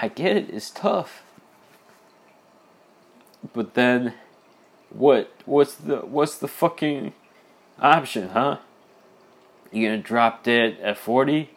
I 0.00 0.08
get 0.08 0.36
it, 0.36 0.50
it's 0.50 0.70
tough. 0.70 1.22
But 3.52 3.74
then 3.74 4.14
what 4.90 5.32
what's 5.46 5.74
the 5.74 5.96
what's 5.96 6.38
the 6.38 6.48
fucking 6.48 7.14
option, 7.80 8.28
huh? 8.28 8.58
You 9.72 9.88
gonna 9.88 10.02
drop 10.02 10.44
dead 10.44 10.78
at 10.82 10.98
forty 10.98 11.50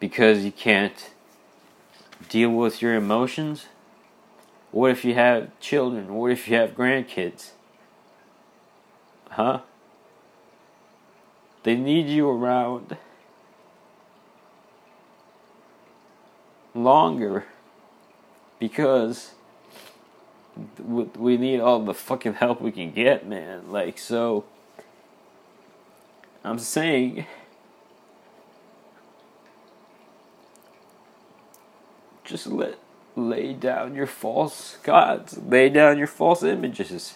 because 0.00 0.44
you 0.44 0.50
can't 0.50 1.10
deal 2.28 2.50
with 2.50 2.82
your 2.82 2.94
emotions? 2.94 3.66
What 4.70 4.90
if 4.90 5.04
you 5.04 5.14
have 5.14 5.58
children? 5.60 6.14
What 6.14 6.32
if 6.32 6.48
you 6.48 6.56
have 6.56 6.70
grandkids? 6.70 7.50
Huh? 9.30 9.60
They 11.62 11.76
need 11.76 12.08
you 12.08 12.28
around 12.28 12.96
longer 16.74 17.44
because 18.58 19.32
we 20.78 21.36
need 21.36 21.60
all 21.60 21.84
the 21.84 21.94
fucking 21.94 22.34
help 22.34 22.60
we 22.60 22.72
can 22.72 22.92
get, 22.92 23.26
man. 23.26 23.70
Like, 23.70 23.98
so. 23.98 24.44
I'm 26.44 26.58
saying. 26.58 27.26
Just 32.24 32.46
let 32.46 32.78
lay 33.16 33.52
down 33.52 33.94
your 33.94 34.06
false 34.06 34.78
gods, 34.82 35.38
lay 35.38 35.68
down 35.68 35.98
your 35.98 36.06
false 36.06 36.42
images. 36.42 37.14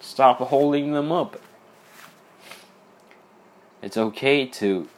Stop 0.00 0.38
holding 0.38 0.92
them 0.92 1.12
up. 1.12 1.40
It's 3.82 3.96
okay 3.96 4.46
to 4.46 4.88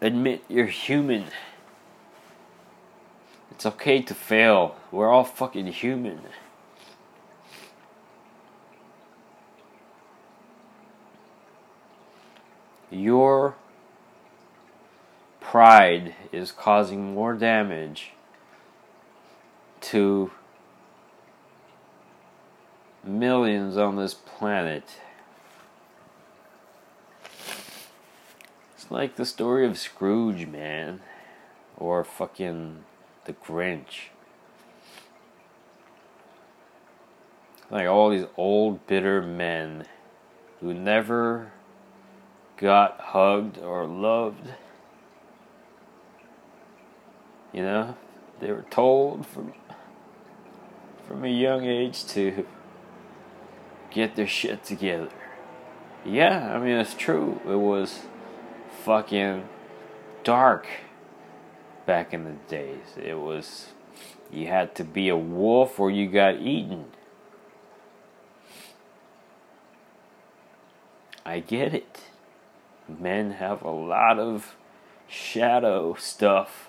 admit 0.00 0.44
you're 0.48 0.66
human. 0.66 1.26
It's 3.50 3.64
okay 3.66 4.02
to 4.02 4.14
fail. 4.14 4.76
We're 4.92 5.08
all 5.08 5.24
fucking 5.24 5.68
human. 5.68 6.20
Your 12.90 13.56
pride 15.56 16.14
is 16.32 16.52
causing 16.52 17.14
more 17.14 17.32
damage 17.32 18.10
to 19.80 20.30
millions 23.02 23.78
on 23.78 23.96
this 23.96 24.12
planet. 24.12 25.00
It's 28.74 28.90
like 28.90 29.16
the 29.16 29.24
story 29.24 29.64
of 29.64 29.78
Scrooge, 29.78 30.46
man. 30.46 31.00
Or 31.78 32.04
fucking 32.04 32.84
the 33.24 33.32
Grinch. 33.32 34.10
Like 37.70 37.88
all 37.88 38.10
these 38.10 38.26
old, 38.36 38.86
bitter 38.86 39.22
men 39.22 39.86
who 40.60 40.74
never 40.74 41.52
got 42.58 43.00
hugged 43.00 43.56
or 43.56 43.86
loved. 43.86 44.50
You 47.56 47.62
know, 47.62 47.96
they 48.38 48.52
were 48.52 48.66
told 48.68 49.26
from 49.26 49.54
from 51.08 51.24
a 51.24 51.28
young 51.28 51.64
age 51.64 52.04
to 52.08 52.46
get 53.90 54.14
their 54.14 54.26
shit 54.26 54.62
together. 54.62 55.08
Yeah, 56.04 56.54
I 56.54 56.58
mean 56.58 56.76
it's 56.76 56.92
true. 56.92 57.40
It 57.46 57.56
was 57.56 58.00
fucking 58.84 59.48
dark 60.22 60.66
back 61.86 62.12
in 62.12 62.24
the 62.24 62.34
days. 62.46 62.98
It 63.02 63.18
was 63.18 63.68
you 64.30 64.48
had 64.48 64.74
to 64.74 64.84
be 64.84 65.08
a 65.08 65.16
wolf 65.16 65.80
or 65.80 65.90
you 65.90 66.10
got 66.10 66.36
eaten. 66.36 66.84
I 71.24 71.40
get 71.40 71.72
it. 71.72 72.02
Men 72.86 73.30
have 73.30 73.62
a 73.62 73.70
lot 73.70 74.18
of 74.18 74.56
shadow 75.08 75.94
stuff 75.94 76.68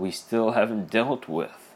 we 0.00 0.10
still 0.10 0.52
haven't 0.52 0.90
dealt 0.90 1.28
with. 1.28 1.74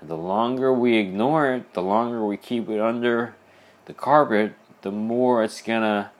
And 0.00 0.10
the 0.10 0.16
longer 0.16 0.72
we 0.72 0.98
ignore 0.98 1.54
it, 1.54 1.72
the 1.72 1.82
longer 1.82 2.24
we 2.24 2.36
keep 2.36 2.68
it 2.68 2.78
under 2.78 3.34
the 3.86 3.94
carpet, 3.94 4.52
the 4.82 4.92
more 4.92 5.42
it's 5.42 5.62
gonna 5.62 6.10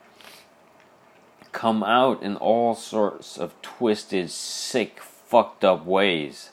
come 1.51 1.83
out 1.83 2.23
in 2.23 2.35
all 2.37 2.73
sorts 2.73 3.37
of 3.37 3.53
twisted, 3.61 4.31
sick, 4.31 4.99
fucked 5.01 5.63
up 5.63 5.85
ways. 5.85 6.49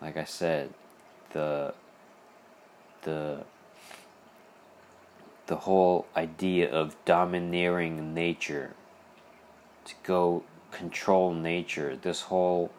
Like 0.00 0.16
I 0.16 0.24
said, 0.24 0.72
the 1.32 1.74
the 3.02 3.44
the 5.46 5.56
whole 5.56 6.06
idea 6.16 6.70
of 6.70 6.96
domineering 7.04 8.14
nature 8.14 8.74
to 9.84 9.94
go 10.02 10.42
control 10.70 11.32
nature. 11.32 11.96
This 12.00 12.22
whole 12.22 12.70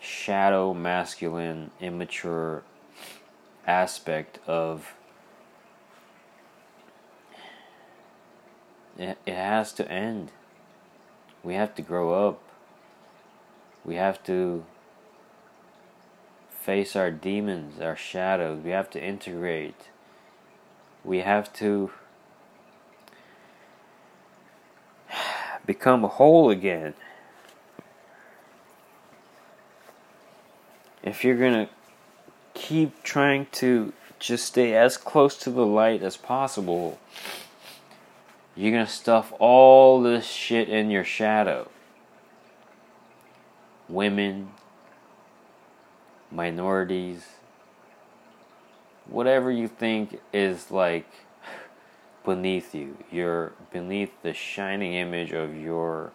shadow 0.00 0.74
masculine 0.74 1.70
immature 1.80 2.62
aspect 3.66 4.38
of 4.46 4.94
it, 8.98 9.18
it 9.26 9.34
has 9.34 9.72
to 9.74 9.90
end. 9.90 10.32
We 11.42 11.54
have 11.54 11.74
to 11.76 11.82
grow 11.82 12.28
up. 12.28 12.40
We 13.84 13.96
have 13.96 14.22
to 14.24 14.64
face 16.50 16.96
our 16.96 17.12
demons 17.12 17.80
our 17.80 17.94
shadows. 17.94 18.60
We 18.64 18.70
have 18.70 18.90
to 18.90 19.02
integrate. 19.02 19.90
We 21.04 21.20
have 21.20 21.52
to 21.54 21.92
become 25.66 26.04
a 26.04 26.08
whole 26.08 26.50
again. 26.50 26.94
If 31.02 31.24
you're 31.24 31.36
going 31.36 31.66
to 31.66 31.72
keep 32.54 33.02
trying 33.02 33.46
to 33.52 33.92
just 34.18 34.46
stay 34.46 34.74
as 34.74 34.96
close 34.96 35.36
to 35.38 35.50
the 35.50 35.66
light 35.66 36.02
as 36.02 36.16
possible, 36.16 36.98
you're 38.54 38.72
going 38.72 38.86
to 38.86 38.90
stuff 38.90 39.32
all 39.38 40.00
this 40.00 40.26
shit 40.26 40.68
in 40.68 40.90
your 40.90 41.04
shadow. 41.04 41.68
Women, 43.88 44.50
minorities, 46.30 47.24
whatever 49.06 49.50
you 49.50 49.68
think 49.68 50.20
is 50.32 50.70
like 50.70 51.06
beneath 52.26 52.74
you. 52.74 52.98
You're 53.10 53.54
beneath 53.72 54.10
the 54.22 54.34
shining 54.34 54.92
image 54.92 55.32
of 55.32 55.56
your 55.56 56.12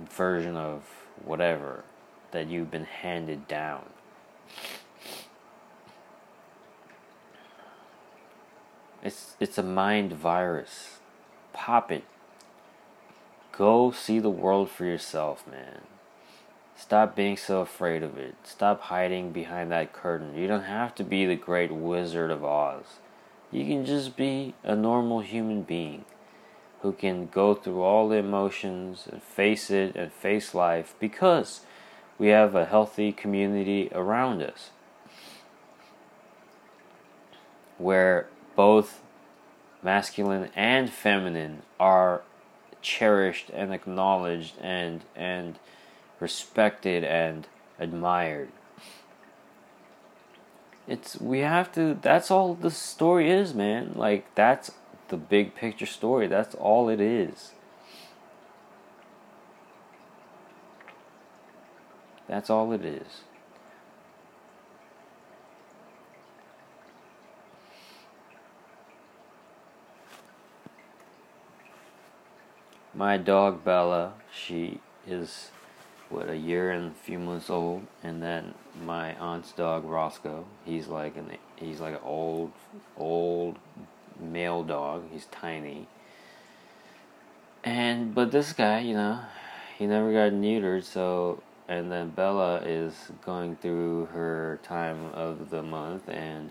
version 0.00 0.56
of 0.56 0.82
whatever 1.24 1.84
that 2.32 2.48
you've 2.48 2.70
been 2.70 2.84
handed 2.84 3.46
down. 3.46 3.84
It's 9.02 9.36
it's 9.38 9.58
a 9.58 9.62
mind 9.62 10.12
virus. 10.12 10.98
Pop 11.52 11.92
it. 11.92 12.04
Go 13.52 13.92
see 13.92 14.18
the 14.18 14.30
world 14.30 14.68
for 14.68 14.84
yourself, 14.84 15.46
man. 15.46 15.82
Stop 16.78 17.16
being 17.16 17.38
so 17.38 17.62
afraid 17.62 18.02
of 18.02 18.18
it. 18.18 18.34
Stop 18.44 18.82
hiding 18.82 19.32
behind 19.32 19.72
that 19.72 19.94
curtain. 19.94 20.36
You 20.36 20.46
don't 20.46 20.64
have 20.64 20.94
to 20.96 21.04
be 21.04 21.24
the 21.24 21.34
great 21.34 21.72
wizard 21.72 22.30
of 22.30 22.44
Oz. 22.44 22.98
You 23.50 23.64
can 23.64 23.86
just 23.86 24.16
be 24.16 24.54
a 24.62 24.76
normal 24.76 25.20
human 25.20 25.62
being 25.62 26.04
who 26.82 26.92
can 26.92 27.26
go 27.28 27.54
through 27.54 27.80
all 27.80 28.08
the 28.08 28.16
emotions 28.16 29.08
and 29.10 29.22
face 29.22 29.70
it 29.70 29.96
and 29.96 30.12
face 30.12 30.54
life 30.54 30.94
because 31.00 31.62
we 32.18 32.28
have 32.28 32.54
a 32.54 32.66
healthy 32.66 33.10
community 33.10 33.88
around 33.92 34.42
us 34.42 34.70
where 37.78 38.28
both 38.54 39.00
masculine 39.82 40.50
and 40.54 40.90
feminine 40.90 41.62
are 41.80 42.22
cherished 42.82 43.50
and 43.50 43.72
acknowledged 43.72 44.54
and 44.60 45.02
and 45.14 45.58
respected 46.20 47.04
and 47.04 47.46
admired. 47.78 48.48
It's 50.86 51.20
we 51.20 51.40
have 51.40 51.72
to 51.72 51.98
that's 52.00 52.30
all 52.30 52.54
the 52.54 52.70
story 52.70 53.30
is, 53.30 53.54
man. 53.54 53.92
Like 53.96 54.32
that's 54.34 54.72
the 55.08 55.16
big 55.16 55.54
picture 55.54 55.86
story. 55.86 56.26
That's 56.26 56.54
all 56.54 56.88
it 56.88 57.00
is. 57.00 57.52
That's 62.28 62.50
all 62.50 62.72
it 62.72 62.84
is. 62.84 63.22
My 72.94 73.18
dog 73.18 73.62
Bella, 73.62 74.14
she 74.32 74.80
is 75.06 75.50
what 76.08 76.30
a 76.30 76.36
year 76.36 76.70
and 76.70 76.92
a 76.92 76.94
few 76.94 77.18
months 77.18 77.50
old, 77.50 77.82
and 78.02 78.22
then 78.22 78.54
my 78.84 79.14
aunt's 79.14 79.52
dog 79.52 79.84
Roscoe. 79.84 80.44
He's 80.64 80.86
like 80.86 81.16
an 81.16 81.30
he's 81.56 81.80
like 81.80 81.94
an 81.94 82.00
old 82.04 82.52
old 82.96 83.58
male 84.20 84.62
dog. 84.62 85.04
He's 85.12 85.26
tiny. 85.26 85.88
And 87.64 88.14
but 88.14 88.30
this 88.30 88.52
guy, 88.52 88.80
you 88.80 88.94
know, 88.94 89.20
he 89.78 89.86
never 89.86 90.12
got 90.12 90.32
neutered, 90.32 90.84
so 90.84 91.42
and 91.68 91.90
then 91.90 92.10
Bella 92.10 92.58
is 92.58 93.10
going 93.24 93.56
through 93.56 94.06
her 94.06 94.60
time 94.62 95.06
of 95.12 95.50
the 95.50 95.62
month 95.62 96.08
and 96.08 96.50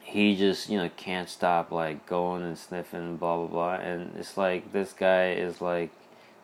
he 0.00 0.36
just 0.36 0.68
you 0.68 0.78
know 0.78 0.90
can't 0.96 1.28
stop 1.28 1.72
like 1.72 2.06
going 2.06 2.42
and 2.42 2.58
sniffing 2.58 3.16
blah 3.16 3.36
blah 3.38 3.46
blah 3.46 3.74
and 3.74 4.14
it's 4.16 4.36
like 4.36 4.72
this 4.72 4.92
guy 4.92 5.32
is 5.32 5.60
like 5.60 5.90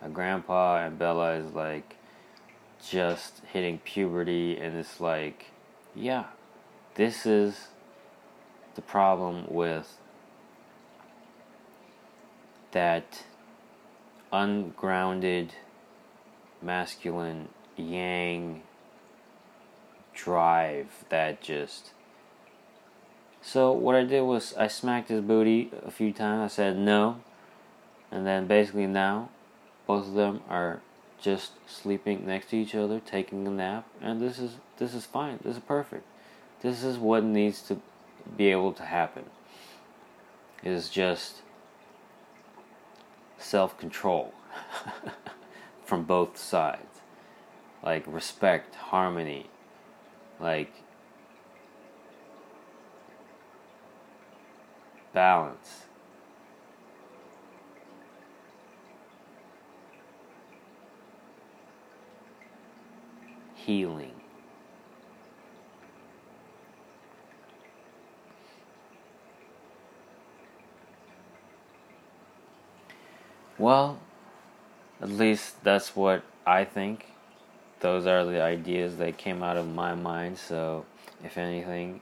grandpa 0.06 0.84
and 0.84 0.98
Bella 0.98 1.34
is 1.34 1.52
like 1.54 1.96
just 2.86 3.42
hitting 3.52 3.78
puberty 3.78 4.56
and 4.56 4.76
it's 4.76 5.00
like 5.00 5.46
yeah 5.94 6.26
this 6.94 7.26
is 7.26 7.68
the 8.76 8.82
problem 8.82 9.44
with 9.48 9.96
that 12.70 13.24
ungrounded 14.32 15.54
masculine 16.62 17.48
yang 17.76 18.62
drive 20.14 21.04
that 21.08 21.40
just 21.40 21.92
so 23.40 23.72
what 23.72 23.94
I 23.94 24.04
did 24.04 24.22
was 24.22 24.54
I 24.56 24.66
smacked 24.68 25.08
his 25.08 25.22
booty 25.22 25.70
a 25.84 25.90
few 25.90 26.12
times. 26.12 26.52
I 26.52 26.54
said 26.54 26.76
no. 26.76 27.20
And 28.10 28.26
then 28.26 28.46
basically 28.46 28.86
now 28.86 29.30
both 29.88 30.06
of 30.06 30.12
them 30.12 30.42
are 30.50 30.82
just 31.18 31.52
sleeping 31.66 32.26
next 32.26 32.50
to 32.50 32.56
each 32.56 32.74
other, 32.74 33.00
taking 33.00 33.46
a 33.46 33.50
nap, 33.50 33.88
and 34.02 34.20
this 34.20 34.38
is 34.38 34.58
this 34.76 34.94
is 34.94 35.06
fine. 35.06 35.40
This 35.42 35.56
is 35.56 35.62
perfect. 35.62 36.04
This 36.60 36.84
is 36.84 36.98
what 36.98 37.24
needs 37.24 37.62
to 37.62 37.80
be 38.36 38.48
able 38.48 38.72
to 38.74 38.84
happen. 38.84 39.24
Is 40.62 40.90
just 40.90 41.36
self-control 43.38 44.34
from 45.84 46.04
both 46.04 46.36
sides. 46.36 47.00
Like 47.82 48.04
respect, 48.06 48.74
harmony, 48.74 49.46
like 50.38 50.82
balance. 55.14 55.87
Healing. 63.68 64.12
Well, 73.58 73.98
at 75.02 75.10
least 75.10 75.62
that's 75.62 75.94
what 75.94 76.22
I 76.46 76.64
think. 76.64 77.08
Those 77.80 78.06
are 78.06 78.24
the 78.24 78.40
ideas 78.40 78.96
that 78.96 79.18
came 79.18 79.42
out 79.42 79.58
of 79.58 79.68
my 79.68 79.94
mind. 79.94 80.38
So, 80.38 80.86
if 81.22 81.36
anything, 81.36 82.00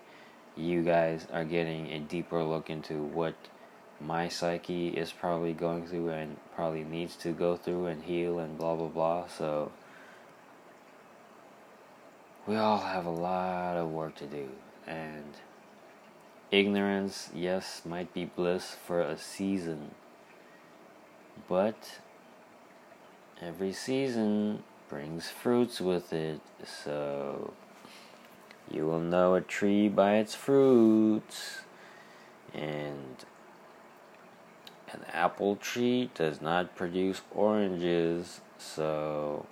you 0.56 0.84
guys 0.84 1.26
are 1.32 1.44
getting 1.44 1.90
a 1.90 1.98
deeper 1.98 2.44
look 2.44 2.70
into 2.70 3.02
what 3.02 3.34
my 4.00 4.28
psyche 4.28 4.90
is 4.90 5.10
probably 5.10 5.52
going 5.52 5.88
through 5.88 6.10
and 6.10 6.36
probably 6.54 6.84
needs 6.84 7.16
to 7.16 7.32
go 7.32 7.56
through 7.56 7.86
and 7.86 8.04
heal 8.04 8.38
and 8.38 8.56
blah 8.56 8.76
blah 8.76 8.86
blah. 8.86 9.26
So, 9.26 9.72
we 12.46 12.56
all 12.56 12.78
have 12.78 13.06
a 13.06 13.10
lot 13.10 13.76
of 13.76 13.90
work 13.90 14.16
to 14.16 14.26
do. 14.26 14.48
And 14.86 15.34
ignorance, 16.50 17.30
yes, 17.34 17.82
might 17.84 18.12
be 18.14 18.24
bliss 18.24 18.76
for 18.86 19.00
a 19.00 19.18
season 19.18 19.90
but 21.48 22.00
every 23.40 23.72
season 23.72 24.62
brings 24.88 25.28
fruits 25.28 25.80
with 25.80 26.12
it, 26.12 26.40
so 26.64 27.52
you 28.70 28.86
will 28.86 29.00
know 29.00 29.34
a 29.34 29.40
tree 29.40 29.88
by 29.88 30.16
its 30.16 30.34
fruits. 30.34 31.60
And 32.54 33.24
an 34.92 35.04
apple 35.12 35.56
tree 35.56 36.10
does 36.14 36.40
not 36.40 36.74
produce 36.74 37.20
oranges, 37.34 38.40
so. 38.58 39.46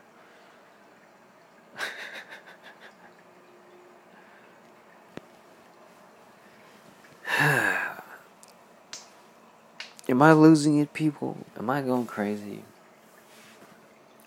Am 10.15 10.23
I 10.23 10.33
losing 10.33 10.79
it, 10.79 10.93
people? 10.93 11.37
Am 11.59 11.69
I 11.69 11.83
going 11.83 12.07
crazy? 12.07 12.63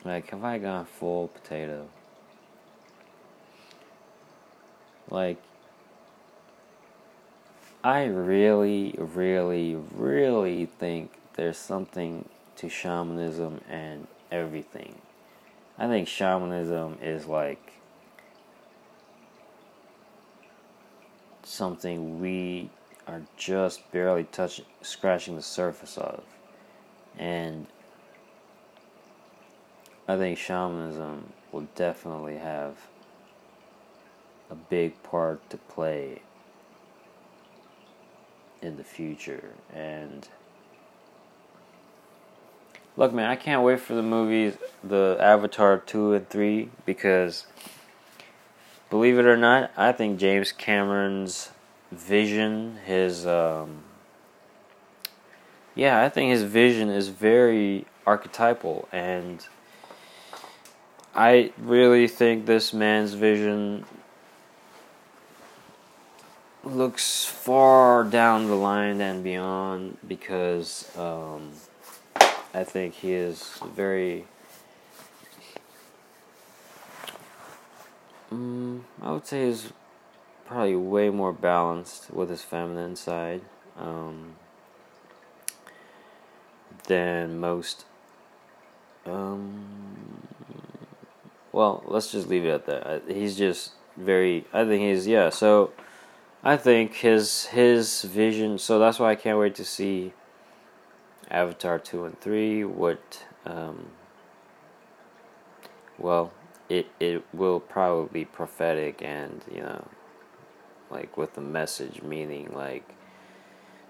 Like, 0.04 0.32
have 0.32 0.43
I 0.43 0.58
gone 0.58 0.84
full 0.84 1.30
potato? 1.30 1.88
Like, 5.10 5.41
I 7.86 8.04
really, 8.04 8.95
really, 8.97 9.78
really 9.95 10.65
think 10.65 11.13
there's 11.36 11.58
something 11.58 12.28
to 12.58 12.67
shamanism 12.67 13.62
and 13.69 14.08
everything. 14.30 14.95
I 15.78 15.88
think 15.88 16.10
shamanism 16.10 16.97
is 17.02 17.28
like 17.28 17.71
something 21.43 22.19
we 22.19 22.71
are 23.07 23.21
just 23.37 23.89
barely 23.91 24.25
touching, 24.25 24.65
scratching 24.81 25.35
the 25.35 25.41
surface 25.41 25.97
of. 25.97 26.23
And 27.17 27.67
I 30.07 30.17
think 30.17 30.37
shamanism 30.37 31.33
will 31.51 31.67
definitely 31.75 32.37
have 32.37 32.75
a 34.49 34.55
big 34.55 35.01
part 35.03 35.49
to 35.49 35.57
play 35.57 36.21
in 38.61 38.77
the 38.77 38.83
future. 38.83 39.51
And 39.73 40.27
look, 42.95 43.13
man, 43.13 43.29
I 43.29 43.35
can't 43.35 43.63
wait 43.63 43.79
for 43.79 43.93
the 43.93 44.03
movies, 44.03 44.57
the 44.83 45.17
Avatar 45.19 45.77
2 45.77 46.13
and 46.13 46.29
3, 46.29 46.69
because 46.85 47.45
believe 48.89 49.17
it 49.17 49.25
or 49.25 49.37
not, 49.37 49.71
I 49.77 49.91
think 49.91 50.19
James 50.19 50.51
Cameron's 50.51 51.51
vision, 51.91 52.78
his 52.86 53.26
um, 53.26 53.84
yeah, 55.76 56.02
I 56.02 56.10
think 56.10 56.32
his 56.32 56.43
vision 56.43 56.89
is 56.89 57.10
very 57.10 57.86
archetypal, 58.06 58.88
and 58.91 59.45
I 61.13 61.52
really 61.58 62.08
think 62.08 62.45
this 62.45 62.73
man's 62.73 63.13
vision 63.13 63.86
looks 66.63 67.26
far 67.26 68.04
down 68.04 68.47
the 68.47 68.56
line 68.56 69.00
and 69.02 69.23
beyond 69.23 69.97
because 70.08 70.89
um, 70.97 71.52
I 72.54 72.63
think 72.63 72.95
he 72.95 73.13
is 73.13 73.60
very. 73.76 74.26
Um, 78.32 78.84
I 79.02 79.12
would 79.12 79.26
say 79.26 79.43
is 79.43 79.71
probably 80.47 80.75
way 80.75 81.10
more 81.10 81.33
balanced 81.33 82.10
with 82.12 82.29
his 82.29 82.41
feminine 82.41 82.95
side 82.95 83.41
um, 83.77 84.36
than 86.86 87.38
most. 87.39 87.86
Um, 89.05 90.27
well, 91.51 91.83
let's 91.86 92.12
just 92.12 92.27
leave 92.27 92.45
it 92.45 92.49
at 92.49 92.65
that. 92.65 93.03
He's 93.07 93.38
just 93.38 93.73
very. 93.97 94.45
I 94.53 94.65
think 94.65 94.83
he's 94.83 95.05
yeah. 95.05 95.29
So, 95.29 95.71
I 96.43 96.57
think 96.57 96.93
his 96.95 97.45
his 97.47 98.03
vision. 98.03 98.57
So 98.57 98.79
that's 98.79 98.99
why 98.99 99.12
I 99.12 99.15
can't 99.15 99.38
wait 99.38 99.55
to 99.55 99.65
see 99.65 100.13
Avatar 101.29 101.77
two 101.77 102.05
and 102.05 102.19
three. 102.19 102.63
What 102.63 103.25
um, 103.45 103.88
well, 105.97 106.31
it 106.69 106.88
it 106.99 107.23
will 107.33 107.60
probably 107.60 108.21
be 108.21 108.25
prophetic 108.25 109.01
and 109.01 109.41
you 109.51 109.62
know 109.62 109.88
like 110.89 111.17
with 111.17 111.34
the 111.34 111.41
message 111.41 112.02
meaning 112.02 112.52
like 112.54 112.88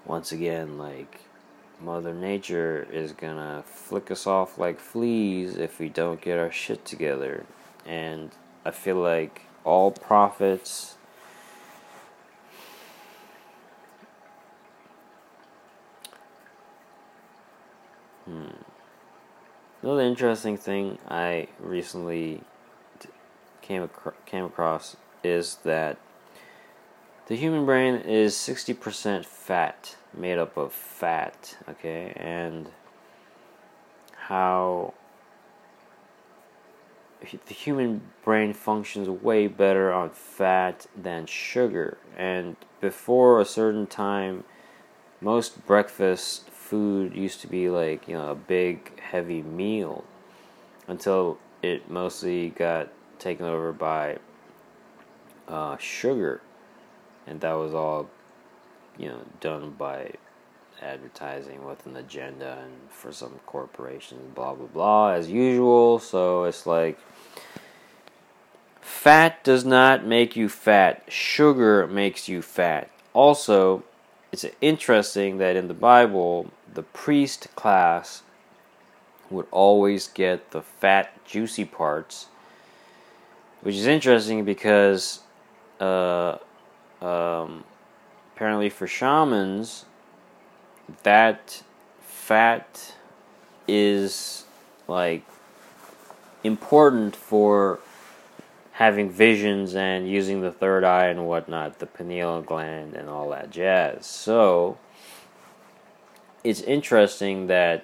once 0.05 0.31
again 0.31 0.77
like 0.77 1.21
mother 1.79 2.13
nature 2.13 2.87
is 2.91 3.11
gonna 3.11 3.63
flick 3.65 4.09
us 4.09 4.25
off 4.25 4.57
like 4.57 4.79
fleas 4.79 5.57
if 5.57 5.79
we 5.79 5.89
don't 5.89 6.21
get 6.21 6.39
our 6.39 6.51
shit 6.51 6.83
together. 6.85 7.45
And 7.85 8.31
i 8.65 8.71
feel 8.71 8.97
like 8.97 9.43
all 9.63 9.91
prophets 9.91 10.95
hmm. 18.25 18.47
Another 19.81 20.01
interesting 20.01 20.57
thing 20.57 20.97
i 21.07 21.47
recently 21.59 22.41
came 23.61 23.89
came 24.25 24.45
across 24.45 24.97
is 25.23 25.55
that 25.63 25.97
the 27.27 27.35
human 27.35 27.65
brain 27.65 27.95
is 27.95 28.35
60% 28.35 29.25
fat, 29.25 29.97
made 30.13 30.37
up 30.37 30.55
of 30.55 30.71
fat, 30.71 31.57
okay? 31.69 32.13
And 32.15 32.69
how 34.15 34.93
the 37.19 37.53
human 37.53 38.01
brain 38.23 38.53
functions 38.53 39.09
way 39.09 39.47
better 39.47 39.91
on 39.91 40.09
fat 40.11 40.87
than 40.95 41.25
sugar. 41.25 41.97
And 42.15 42.55
before 42.79 43.41
a 43.41 43.45
certain 43.45 43.87
time, 43.87 44.45
most 45.19 45.65
breakfast 45.65 46.49
food 46.49 47.13
used 47.13 47.41
to 47.41 47.47
be 47.47 47.69
like, 47.69 48.07
you 48.07 48.13
know, 48.13 48.31
a 48.31 48.35
big, 48.35 48.97
heavy 49.01 49.41
meal 49.41 50.05
until 50.87 51.37
it 51.61 51.91
mostly 51.91 52.51
got 52.51 52.87
taken 53.19 53.45
over 53.45 53.73
by 53.73 54.19
uh, 55.49 55.75
sugar 55.77 56.41
and 57.27 57.41
that 57.41 57.53
was 57.53 57.73
all 57.73 58.09
you 58.97 59.09
know 59.09 59.21
done 59.39 59.71
by 59.77 60.13
advertising 60.81 61.65
with 61.65 61.85
an 61.85 61.95
agenda 61.95 62.59
and 62.63 62.73
for 62.89 63.11
some 63.11 63.39
corporations, 63.45 64.21
blah 64.33 64.53
blah 64.53 64.67
blah, 64.67 65.09
as 65.09 65.29
usual. 65.29 65.99
So 65.99 66.45
it's 66.45 66.65
like 66.65 66.97
fat 68.81 69.43
does 69.43 69.65
not 69.65 70.05
make 70.05 70.35
you 70.35 70.49
fat, 70.49 71.03
sugar 71.07 71.87
makes 71.87 72.27
you 72.27 72.41
fat. 72.41 72.89
Also, 73.13 73.83
it's 74.31 74.45
interesting 74.61 75.37
that 75.37 75.55
in 75.55 75.67
the 75.67 75.73
Bible, 75.73 76.51
the 76.73 76.83
priest 76.83 77.47
class 77.55 78.23
would 79.29 79.47
always 79.51 80.07
get 80.07 80.51
the 80.51 80.61
fat, 80.61 81.25
juicy 81.25 81.65
parts, 81.65 82.27
which 83.61 83.75
is 83.75 83.87
interesting 83.87 84.45
because 84.45 85.21
uh, 85.79 86.37
um, 87.01 87.63
apparently 88.35 88.69
for 88.69 88.87
shamans, 88.87 89.85
that 91.03 91.63
fat 92.01 92.93
is 93.67 94.45
like 94.87 95.23
important 96.43 97.15
for 97.15 97.79
having 98.73 99.09
visions 99.09 99.75
and 99.75 100.07
using 100.07 100.41
the 100.41 100.51
third 100.51 100.83
eye 100.83 101.07
and 101.07 101.27
whatnot, 101.27 101.79
the 101.79 101.85
pineal 101.85 102.41
gland 102.41 102.93
and 102.93 103.09
all 103.09 103.29
that 103.29 103.49
jazz. 103.49 104.05
So 104.05 104.77
it's 106.43 106.61
interesting 106.61 107.47
that 107.47 107.83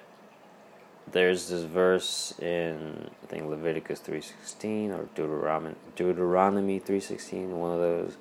there's 1.10 1.48
this 1.48 1.64
verse 1.64 2.32
in 2.40 3.10
I 3.22 3.26
think 3.26 3.46
Leviticus 3.46 4.00
three 4.00 4.20
sixteen 4.20 4.90
or 4.90 5.08
Deuteronomy 5.14 5.74
Deuteronomy 5.96 6.78
One 6.78 7.72
of 7.72 7.80
those, 7.80 8.16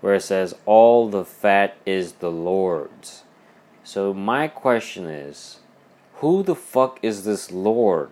where 0.00 0.14
it 0.14 0.22
says, 0.22 0.54
All 0.64 1.08
the 1.08 1.24
fat 1.24 1.76
is 1.84 2.14
the 2.14 2.30
Lord's. 2.30 3.22
So 3.84 4.12
my 4.12 4.48
question 4.48 5.06
is, 5.06 5.60
who 6.14 6.42
the 6.42 6.54
fuck 6.56 6.98
is 7.02 7.24
this 7.24 7.50
Lord? 7.52 8.10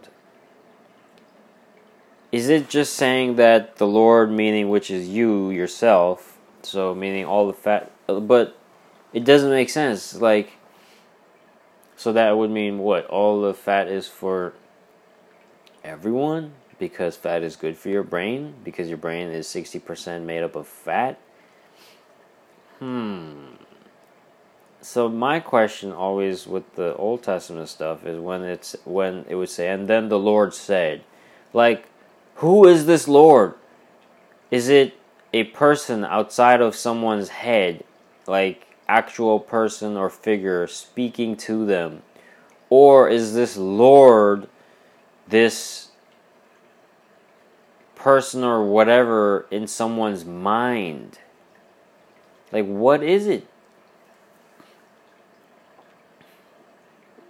Is 2.30 2.48
it 2.48 2.68
just 2.68 2.94
saying 2.94 3.36
that 3.36 3.76
the 3.76 3.86
Lord, 3.86 4.30
meaning 4.30 4.68
which 4.68 4.90
is 4.90 5.08
you 5.08 5.50
yourself, 5.50 6.38
so 6.62 6.94
meaning 6.94 7.24
all 7.24 7.46
the 7.46 7.52
fat, 7.52 7.90
but 8.06 8.56
it 9.12 9.24
doesn't 9.24 9.50
make 9.50 9.70
sense. 9.70 10.14
Like, 10.14 10.54
so 11.96 12.12
that 12.12 12.36
would 12.36 12.50
mean 12.50 12.78
what? 12.78 13.06
All 13.06 13.40
the 13.40 13.54
fat 13.54 13.88
is 13.88 14.08
for 14.08 14.54
everyone 15.84 16.52
because 16.78 17.16
fat 17.16 17.42
is 17.42 17.56
good 17.56 17.76
for 17.76 17.88
your 17.88 18.02
brain 18.02 18.54
because 18.64 18.88
your 18.88 18.98
brain 18.98 19.28
is 19.28 19.46
60% 19.46 20.22
made 20.22 20.42
up 20.42 20.56
of 20.56 20.66
fat. 20.66 21.18
Hmm 22.84 23.44
so 24.84 25.08
my 25.08 25.40
question 25.40 25.92
always 25.92 26.46
with 26.46 26.74
the 26.74 26.94
Old 26.96 27.22
Testament 27.22 27.70
stuff 27.70 28.04
is 28.04 28.18
when 28.18 28.42
it's 28.42 28.76
when 28.84 29.24
it 29.28 29.34
would 29.34 29.48
say, 29.48 29.70
and 29.70 29.88
then 29.88 30.10
the 30.10 30.18
Lord 30.18 30.52
said, 30.52 31.02
like, 31.54 31.86
who 32.36 32.68
is 32.68 32.84
this 32.84 33.08
Lord? 33.08 33.54
Is 34.50 34.68
it 34.68 34.94
a 35.32 35.44
person 35.44 36.04
outside 36.04 36.60
of 36.60 36.76
someone's 36.76 37.30
head, 37.30 37.82
like 38.26 38.76
actual 38.86 39.40
person 39.40 39.96
or 39.96 40.10
figure 40.10 40.66
speaking 40.66 41.34
to 41.38 41.64
them, 41.64 42.02
or 42.68 43.08
is 43.08 43.32
this 43.32 43.56
Lord 43.56 44.48
this 45.26 45.88
person 47.94 48.44
or 48.44 48.66
whatever 48.66 49.46
in 49.50 49.66
someone's 49.66 50.26
mind? 50.26 51.20
Like, 52.54 52.64
what 52.64 53.02
is 53.02 53.26
it? 53.26 53.46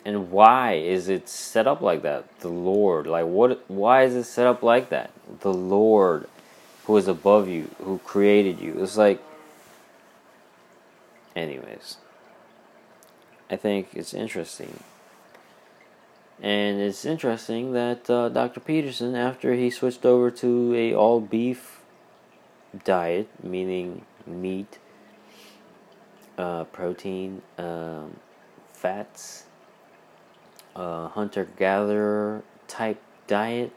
and 0.04 0.30
why 0.30 0.74
is 0.74 1.08
it 1.08 1.28
set 1.28 1.66
up 1.66 1.80
like 1.80 2.02
that? 2.02 2.40
The 2.40 2.48
lord. 2.48 3.06
Like 3.06 3.26
what 3.26 3.68
why 3.70 4.02
is 4.02 4.14
it 4.14 4.24
set 4.24 4.46
up 4.46 4.62
like 4.62 4.90
that? 4.90 5.10
The 5.40 5.52
lord 5.52 6.28
who 6.84 6.96
is 6.96 7.08
above 7.08 7.48
you 7.48 7.70
who 7.82 7.98
created 8.04 8.60
you. 8.60 8.76
It's 8.82 8.96
like 8.96 9.22
anyways. 11.34 11.96
I 13.50 13.56
think 13.56 13.88
it's 13.94 14.12
interesting. 14.12 14.80
And 16.42 16.80
it's 16.80 17.04
interesting 17.04 17.72
that 17.72 18.10
uh, 18.10 18.28
dr 18.28 18.58
peterson 18.60 19.14
after 19.14 19.54
he 19.54 19.70
switched 19.70 20.04
over 20.04 20.30
to 20.30 20.74
a 20.74 20.92
all 20.92 21.20
beef 21.20 21.80
diet 22.84 23.28
meaning 23.42 24.04
meat 24.26 24.78
uh, 26.38 26.64
protein 26.64 27.42
um, 27.58 28.16
fats 28.72 29.44
a 30.76 31.08
hunter 31.08 31.46
gatherer 31.56 32.42
type 32.66 33.00
diet, 33.26 33.72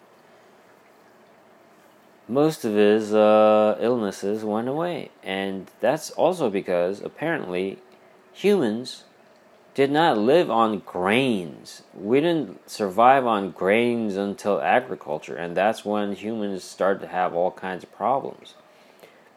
most 2.28 2.66
of 2.66 2.74
his 2.74 3.14
uh, 3.14 3.78
illnesses 3.80 4.44
went 4.44 4.68
away. 4.68 5.12
And 5.24 5.70
that's 5.80 6.12
also 6.12 6.50
because 6.50 7.02
apparently 7.02 7.80
humans 8.34 9.04
did 9.74 9.92
not 9.92 10.18
live 10.18 10.50
on 10.50 10.80
grains. 10.80 11.84
We 11.94 12.20
didn't 12.20 12.70
survive 12.70 13.26
on 13.26 13.52
grains 13.52 14.16
until 14.16 14.60
agriculture, 14.60 15.36
and 15.36 15.56
that's 15.56 15.86
when 15.86 16.14
humans 16.14 16.64
started 16.64 17.02
to 17.02 17.08
have 17.08 17.36
all 17.36 17.52
kinds 17.52 17.84
of 17.84 17.94
problems. 17.94 18.56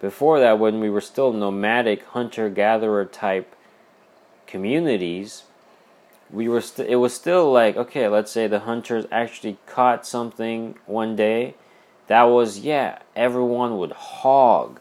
Before 0.00 0.40
that, 0.40 0.58
when 0.58 0.80
we 0.80 0.90
were 0.90 1.00
still 1.00 1.32
nomadic 1.32 2.04
hunter 2.06 2.48
gatherer 2.48 3.04
type 3.04 3.54
communities, 4.46 5.44
we 6.32 6.48
were 6.48 6.60
st- 6.60 6.88
it 6.88 6.96
was 6.96 7.14
still 7.14 7.52
like 7.52 7.76
okay 7.76 8.08
let's 8.08 8.30
say 8.30 8.46
the 8.46 8.60
hunters 8.60 9.06
actually 9.10 9.56
caught 9.66 10.06
something 10.06 10.76
one 10.86 11.16
day 11.16 11.54
that 12.06 12.22
was 12.24 12.60
yeah 12.60 12.98
everyone 13.16 13.78
would 13.78 13.92
hog 13.92 14.80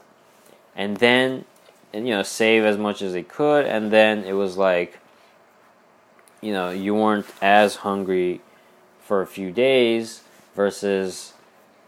and 0.76 0.97
then 0.97 1.45
and 1.93 2.07
you 2.07 2.13
know 2.13 2.24
save 2.24 2.63
as 2.63 2.78
much 2.78 3.01
as 3.01 3.13
they 3.13 3.24
could 3.24 3.65
and 3.65 3.91
then 3.91 4.24
it 4.24 4.34
was 4.34 4.57
like 4.57 4.99
you 6.41 6.51
know 6.53 6.70
you 6.70 6.93
weren't 6.93 7.26
as 7.41 7.78
hungry 7.78 8.41
for 9.01 9.22
a 9.22 9.28
few 9.28 9.51
days 9.51 10.22
versus 10.55 11.34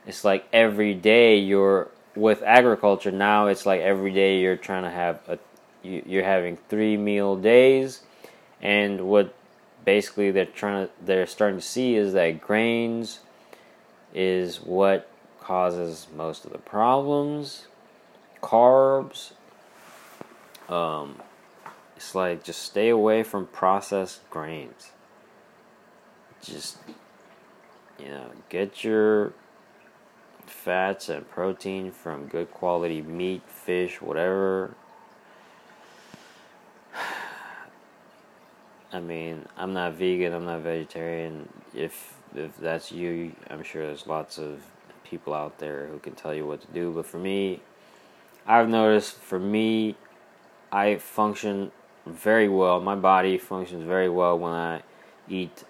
it's 0.08 0.26
like 0.26 0.48
every 0.52 0.94
day 0.94 1.38
you're 1.38 1.90
with 2.16 2.42
agriculture 2.44 3.12
now 3.12 3.48
it's 3.48 3.66
like 3.66 3.82
every 3.82 4.12
day 4.12 4.40
you're 4.42 4.58
trying 4.58 4.84
to 4.84 4.90
have 4.90 5.20
a 5.28 5.40
you're 5.84 6.24
having 6.24 6.58
three 6.70 6.98
meal 6.98 7.36
days. 7.36 8.02
And 8.62 9.02
what 9.02 9.34
basically 9.84 10.32
they're 10.32 10.46
trying 10.46 10.88
to 10.88 10.94
they're 11.04 11.26
starting 11.26 11.60
to 11.60 11.66
see 11.66 11.96
is 11.96 12.14
that 12.14 12.42
grains 12.42 13.20
is 14.14 14.58
what 14.58 15.10
causes 15.40 16.08
most 16.16 16.46
of 16.46 16.52
the 16.52 16.60
problems. 16.60 17.68
Carbs 18.42 19.32
um, 20.70 21.16
it's 21.96 22.16
like 22.16 22.44
just 22.44 22.62
stay 22.62 22.90
away 22.90 23.24
from 23.24 23.48
processed 23.48 24.28
grains. 24.30 24.92
Just 26.44 26.78
you 28.00 28.08
know 28.08 28.32
get 28.50 28.84
your 28.84 29.34
fats 30.64 31.10
and 31.10 31.30
protein 31.30 31.92
from 31.92 32.28
good 32.28 32.50
quality 32.52 33.02
meat 33.02 33.42
fish 33.48 34.02
whatever 34.02 34.76
I 38.94 39.00
mean, 39.00 39.46
I'm 39.58 39.74
not 39.74 39.94
vegan, 39.94 40.34
I'm 40.34 40.46
not 40.46 40.62
vegetarian. 40.62 41.50
If 41.74 42.16
if 42.36 42.56
that's 42.58 42.92
you, 42.92 43.34
I'm 43.50 43.64
sure 43.64 43.88
there's 43.88 44.08
lots 44.08 44.38
of 44.38 44.62
people 45.04 45.34
out 45.34 45.60
there 45.60 45.88
who 45.88 46.00
can 46.00 46.16
tell 46.16 46.34
you 46.34 46.46
what 46.46 46.62
to 46.62 46.68
do. 46.68 46.92
But 46.92 47.06
for 47.06 47.18
me, 47.18 47.62
I've 48.46 48.70
noticed 48.70 49.16
for 49.16 49.40
me, 49.40 49.96
I 50.72 50.98
function 50.98 51.72
very 52.06 52.48
well. 52.48 52.80
My 52.80 52.96
body 52.96 53.38
functions 53.38 53.86
very 53.86 54.10
well 54.10 54.40
when 54.40 54.54
I 54.54 54.84
eat 55.30 55.64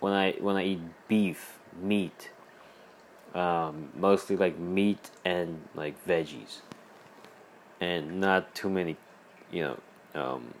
when 0.00 0.12
I 0.12 0.32
when 0.40 0.56
I 0.56 0.64
eat 0.64 0.80
beef, 1.08 1.58
meat. 1.80 2.30
Um, 3.34 3.90
mostly 3.94 4.36
like 4.36 4.58
meat 4.58 5.10
and 5.24 5.62
like 5.76 5.94
veggies, 6.04 6.58
and 7.80 8.20
not 8.20 8.52
too 8.56 8.68
many, 8.68 8.96
you 9.52 9.62
know, 9.62 9.78
um, 10.20 10.54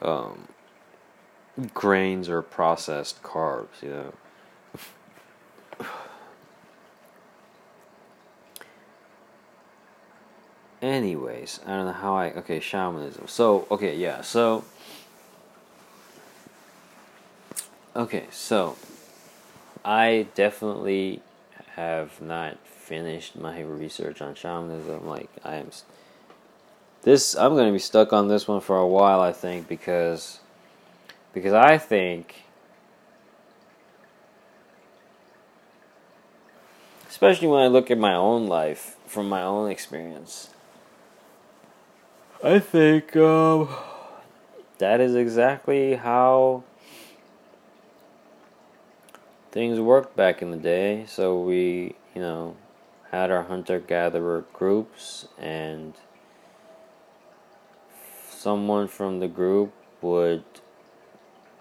um, 0.08 0.48
grains 1.74 2.28
or 2.28 2.42
processed 2.42 3.22
carbs, 3.22 3.82
you 3.82 3.90
know. 3.90 4.12
Anyways, 10.82 11.60
I 11.66 11.70
don't 11.70 11.86
know 11.86 11.92
how 11.92 12.16
I 12.16 12.32
okay 12.32 12.60
shamanism. 12.60 13.28
So 13.28 13.66
okay, 13.70 13.96
yeah. 13.96 14.22
So 14.22 14.64
okay, 17.94 18.24
so 18.30 18.76
I 19.86 20.26
definitely 20.34 21.22
have 21.76 22.20
not 22.20 22.58
finished 22.66 23.36
my 23.36 23.60
research 23.60 24.20
on 24.20 24.34
shamanism. 24.34 25.06
Like 25.06 25.30
I 25.44 25.54
am 25.56 25.70
this 27.02 27.36
I'm 27.36 27.54
going 27.54 27.68
to 27.68 27.72
be 27.72 27.78
stuck 27.78 28.12
on 28.12 28.26
this 28.26 28.48
one 28.48 28.60
for 28.60 28.76
a 28.76 28.86
while 28.86 29.20
I 29.20 29.32
think 29.32 29.68
because 29.68 30.40
because 31.32 31.52
I 31.52 31.78
think 31.78 32.42
especially 37.08 37.46
when 37.46 37.62
I 37.62 37.68
look 37.68 37.92
at 37.92 37.98
my 37.98 38.14
own 38.14 38.48
life 38.48 38.96
from 39.06 39.28
my 39.28 39.42
own 39.42 39.70
experience 39.70 40.50
I 42.42 42.58
think 42.58 43.14
um, 43.16 43.68
that 44.78 45.00
is 45.00 45.14
exactly 45.14 45.94
how 45.94 46.64
things 49.50 49.80
worked 49.80 50.16
back 50.16 50.42
in 50.42 50.50
the 50.50 50.56
day. 50.56 51.04
So 51.06 51.40
we, 51.40 51.94
you 52.14 52.20
know, 52.20 52.56
had 53.10 53.30
our 53.30 53.44
hunter 53.44 53.80
gatherer 53.80 54.44
groups, 54.52 55.28
and 55.38 55.94
someone 58.28 58.88
from 58.88 59.20
the 59.20 59.28
group 59.28 59.72
would, 60.02 60.44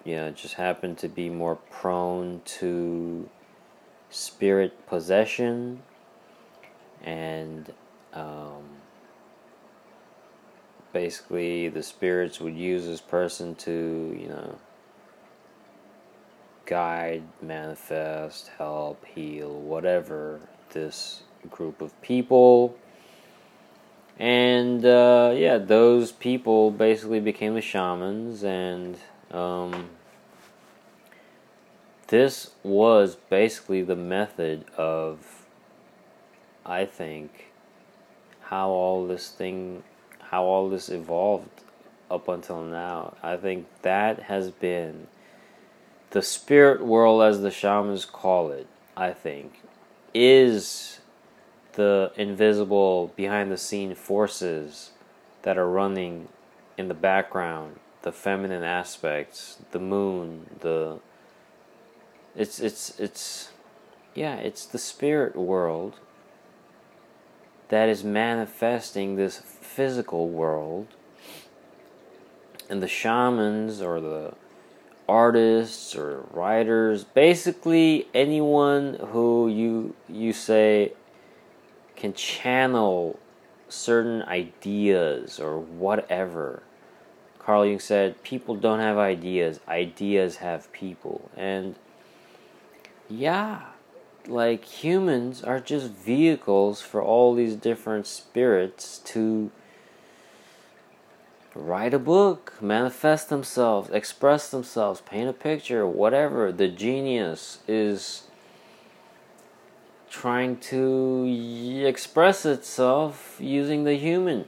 you 0.03 0.15
know, 0.15 0.31
just 0.31 0.55
happen 0.55 0.95
to 0.97 1.07
be 1.07 1.29
more 1.29 1.55
prone 1.55 2.41
to 2.45 3.29
spirit 4.09 4.87
possession 4.87 5.81
and 7.03 7.73
um, 8.13 8.63
basically 10.93 11.69
the 11.69 11.83
spirits 11.83 12.39
would 12.39 12.55
use 12.55 12.85
this 12.85 13.01
person 13.01 13.55
to, 13.55 14.17
you 14.19 14.27
know, 14.27 14.57
guide, 16.65 17.23
manifest, 17.41 18.49
help, 18.57 19.03
heal, 19.05 19.53
whatever 19.53 20.39
this 20.71 21.23
group 21.49 21.81
of 21.81 21.99
people. 22.01 22.77
And 24.17 24.85
uh, 24.85 25.33
yeah, 25.35 25.57
those 25.57 26.11
people 26.11 26.71
basically 26.71 27.19
became 27.19 27.55
the 27.55 27.61
shamans, 27.61 28.43
and 28.43 28.97
um, 29.31 29.89
this 32.07 32.51
was 32.63 33.15
basically 33.29 33.81
the 33.81 33.95
method 33.95 34.63
of, 34.77 35.45
I 36.65 36.85
think, 36.85 37.47
how 38.41 38.69
all 38.69 39.05
this 39.05 39.29
thing 39.29 39.83
how 40.29 40.43
all 40.43 40.69
this 40.69 40.89
evolved 40.89 41.61
up 42.09 42.27
until 42.27 42.63
now. 42.63 43.15
I 43.21 43.37
think 43.37 43.67
that 43.83 44.23
has 44.23 44.51
been 44.51 45.07
the 46.15 46.21
spirit 46.21 46.81
world, 46.81 47.21
as 47.21 47.41
the 47.41 47.51
shamans 47.51 48.05
call 48.05 48.49
it, 48.49 48.67
I 48.95 49.11
think, 49.11 49.59
is 50.13 51.01
the 51.73 52.13
invisible, 52.15 53.11
behind 53.17 53.51
the 53.51 53.57
scene 53.57 53.93
forces 53.95 54.91
that 55.41 55.57
are 55.57 55.69
running 55.69 56.29
in 56.77 56.87
the 56.87 56.93
background, 56.93 57.81
the 58.03 58.13
feminine 58.13 58.63
aspects, 58.63 59.57
the 59.71 59.79
moon, 59.79 60.45
the 60.61 60.99
it's 62.33 62.61
it's 62.61 62.97
it's 62.97 63.49
yeah, 64.13 64.35
it's 64.35 64.65
the 64.65 64.79
spirit 64.79 65.35
world 65.35 65.95
that 67.67 67.89
is 67.89 68.05
manifesting 68.05 69.17
this 69.17 69.39
physical 69.39 70.29
world. 70.29 70.87
And 72.69 72.81
the 72.81 72.87
shamans 72.87 73.81
or 73.81 73.99
the 73.99 74.33
artists 75.07 75.95
or 75.95 76.25
writers, 76.31 77.03
basically 77.03 78.07
anyone 78.13 78.95
who 79.11 79.47
you 79.47 79.95
you 80.09 80.33
say 80.33 80.93
can 81.95 82.13
channel 82.13 83.19
certain 83.69 84.21
ideas 84.23 85.39
or 85.39 85.59
whatever. 85.59 86.63
Carl 87.39 87.65
Jung 87.65 87.79
said, 87.79 88.23
people 88.23 88.55
don't 88.55 88.79
have 88.79 88.97
ideas, 88.97 89.59
ideas 89.67 90.37
have 90.37 90.71
people. 90.71 91.29
And 91.37 91.75
yeah, 93.07 93.67
like 94.27 94.65
humans 94.65 95.43
are 95.43 95.59
just 95.59 95.91
vehicles 95.91 96.81
for 96.81 97.03
all 97.03 97.35
these 97.35 97.55
different 97.55 98.07
spirits 98.07 98.97
to 99.05 99.51
write 101.55 101.93
a 101.93 101.99
book, 101.99 102.53
manifest 102.61 103.29
themselves, 103.29 103.89
express 103.89 104.49
themselves, 104.49 105.01
paint 105.01 105.29
a 105.29 105.33
picture, 105.33 105.87
whatever. 105.87 106.51
The 106.51 106.67
genius 106.67 107.59
is 107.67 108.23
trying 110.09 110.57
to 110.57 111.25
express 111.85 112.45
itself 112.45 113.37
using 113.39 113.85
the 113.85 113.95
human. 113.95 114.45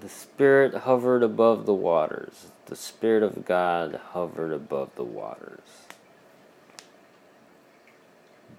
The 0.00 0.08
spirit 0.08 0.74
hovered 0.74 1.22
above 1.22 1.66
the 1.66 1.74
waters. 1.74 2.46
The 2.66 2.76
spirit 2.76 3.22
of 3.22 3.44
God 3.44 4.00
hovered 4.12 4.52
above 4.52 4.94
the 4.94 5.04
waters. 5.04 5.79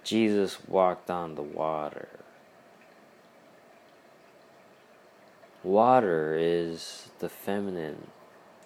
Jesus 0.04 0.58
walked 0.66 1.10
on 1.10 1.34
the 1.34 1.42
water. 1.42 2.08
Water 5.62 6.36
is 6.38 7.08
the 7.20 7.28
feminine 7.28 8.08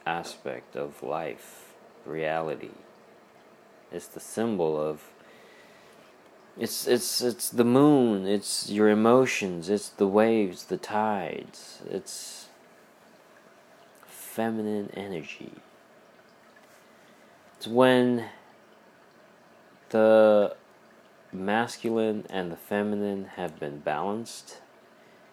aspect 0.07 0.77
of 0.77 1.03
life, 1.03 1.75
reality. 2.07 2.71
It's 3.93 4.07
the 4.07 4.21
symbol 4.21 4.81
of 4.81 5.03
it's 6.59 6.87
it's 6.87 7.21
it's 7.21 7.51
the 7.51 7.65
moon, 7.65 8.27
it's 8.27 8.71
your 8.71 8.89
emotions, 8.89 9.69
it's 9.69 9.91
the 9.91 10.07
waves, 10.07 10.65
the 10.65 10.79
tides. 10.79 11.83
It's 11.91 12.47
feminine 14.07 14.91
energy. 14.95 15.53
It's 17.57 17.67
when 17.67 18.25
the 19.91 20.57
masculine 21.37 22.27
and 22.31 22.51
the 22.51 22.57
feminine 22.57 23.27
have 23.37 23.61
been 23.61 23.79
balanced 23.79 24.59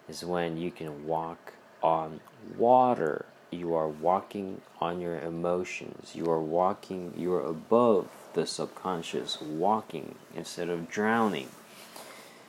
is 0.08 0.24
when 0.24 0.56
you 0.56 0.70
can 0.70 1.06
walk 1.06 1.54
on 1.82 2.20
water. 2.56 3.26
You 3.50 3.74
are 3.74 3.88
walking 3.88 4.60
on 4.80 5.00
your 5.00 5.18
emotions. 5.18 6.12
You 6.14 6.30
are 6.30 6.42
walking, 6.42 7.14
you 7.16 7.32
are 7.34 7.44
above 7.44 8.08
the 8.34 8.46
subconscious, 8.46 9.40
walking 9.40 10.16
instead 10.34 10.68
of 10.68 10.88
drowning. 10.88 11.48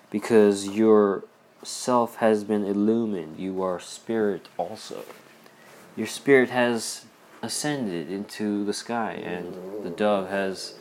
Because 0.10 0.68
your 0.70 1.24
self 1.64 2.18
has 2.18 2.44
been 2.44 2.64
illumined. 2.66 3.40
You 3.40 3.62
are 3.64 3.80
spirit 3.80 4.48
also. 4.58 5.04
Your 5.96 6.08
spirit 6.08 6.50
has 6.50 7.06
ascended 7.42 8.10
into 8.10 8.66
the 8.66 8.74
sky, 8.74 9.14
and 9.14 9.56
the 9.84 9.90
dove 9.90 10.30
has 10.30 10.76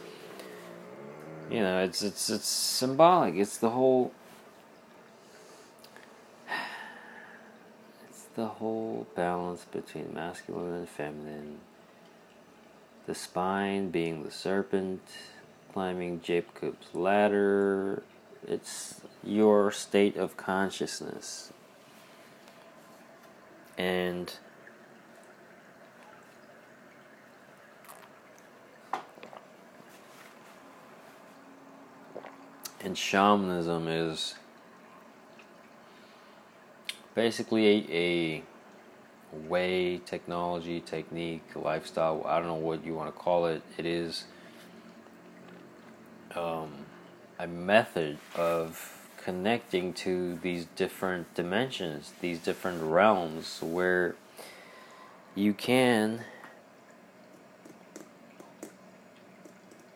you 1.51 1.61
know, 1.61 1.83
it's 1.83 2.03
it's 2.03 2.31
it's 2.31 2.49
symbolic. 2.49 3.35
It's 3.35 3.57
the 3.57 3.71
whole 3.71 4.13
it's 8.09 8.25
the 8.35 8.47
whole 8.47 9.07
balance 9.15 9.65
between 9.65 10.15
masculine 10.15 10.73
and 10.75 10.89
feminine. 10.89 11.59
The 13.07 13.15
spine 13.15 13.91
being 13.91 14.23
the 14.25 14.31
serpent, 14.31 15.03
climbing 15.73 16.23
Jacob's 16.23 16.95
ladder. 16.95 18.03
It's 18.47 19.01
your 19.23 19.71
state 19.71 20.17
of 20.17 20.37
consciousness. 20.37 21.53
And 23.77 24.33
and 32.85 32.97
shamanism 32.97 33.89
is 33.89 34.35
basically 37.15 37.67
a, 37.67 38.43
a 38.43 38.43
way, 39.49 39.99
technology, 40.05 40.81
technique, 40.81 41.43
lifestyle. 41.55 42.23
I 42.27 42.39
don't 42.39 42.49
know 42.49 42.55
what 42.55 42.85
you 42.85 42.95
want 42.95 43.15
to 43.15 43.19
call 43.19 43.47
it. 43.47 43.63
It 43.79 43.87
is 43.87 44.25
um, 46.37 46.71
a 47.39 47.47
method 47.47 48.19
of 48.37 49.09
connecting 49.17 49.95
to 49.95 50.39
these 50.43 50.67
different 50.77 51.33
dimensions, 51.35 52.13
these 52.21 52.39
different 52.39 52.83
realms 52.83 53.61
where 53.63 54.15
you 55.35 55.55
can. 55.55 56.21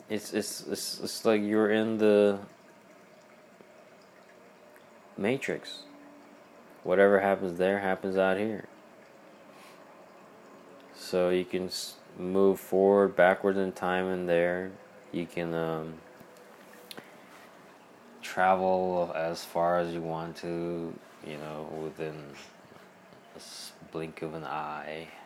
It's, 0.09 0.32
it's 0.32 0.66
it's 0.66 1.01
it's 1.01 1.24
like 1.26 1.43
you're 1.43 1.70
in 1.70 1.99
the 1.99 2.39
matrix. 5.19 5.81
Whatever 6.85 7.21
happens 7.21 7.59
there 7.59 7.81
happens 7.81 8.16
out 8.16 8.39
here. 8.39 8.66
So 10.97 11.31
you 11.31 11.45
can 11.45 11.71
move 12.19 12.59
forward, 12.61 13.16
backwards 13.16 13.59
in 13.59 13.73
time 13.73 14.07
in 14.07 14.27
there. 14.27 14.71
You 15.12 15.27
can 15.27 15.53
um, 15.55 15.95
travel 18.23 19.12
as 19.14 19.45
far 19.45 19.79
as 19.79 19.93
you 19.93 20.01
want 20.01 20.37
to, 20.37 20.95
you 21.27 21.37
know, 21.37 21.69
within 21.83 22.14
a 23.37 23.41
blink 23.93 24.23
of 24.23 24.35
an 24.35 24.45
eye. 24.45 25.09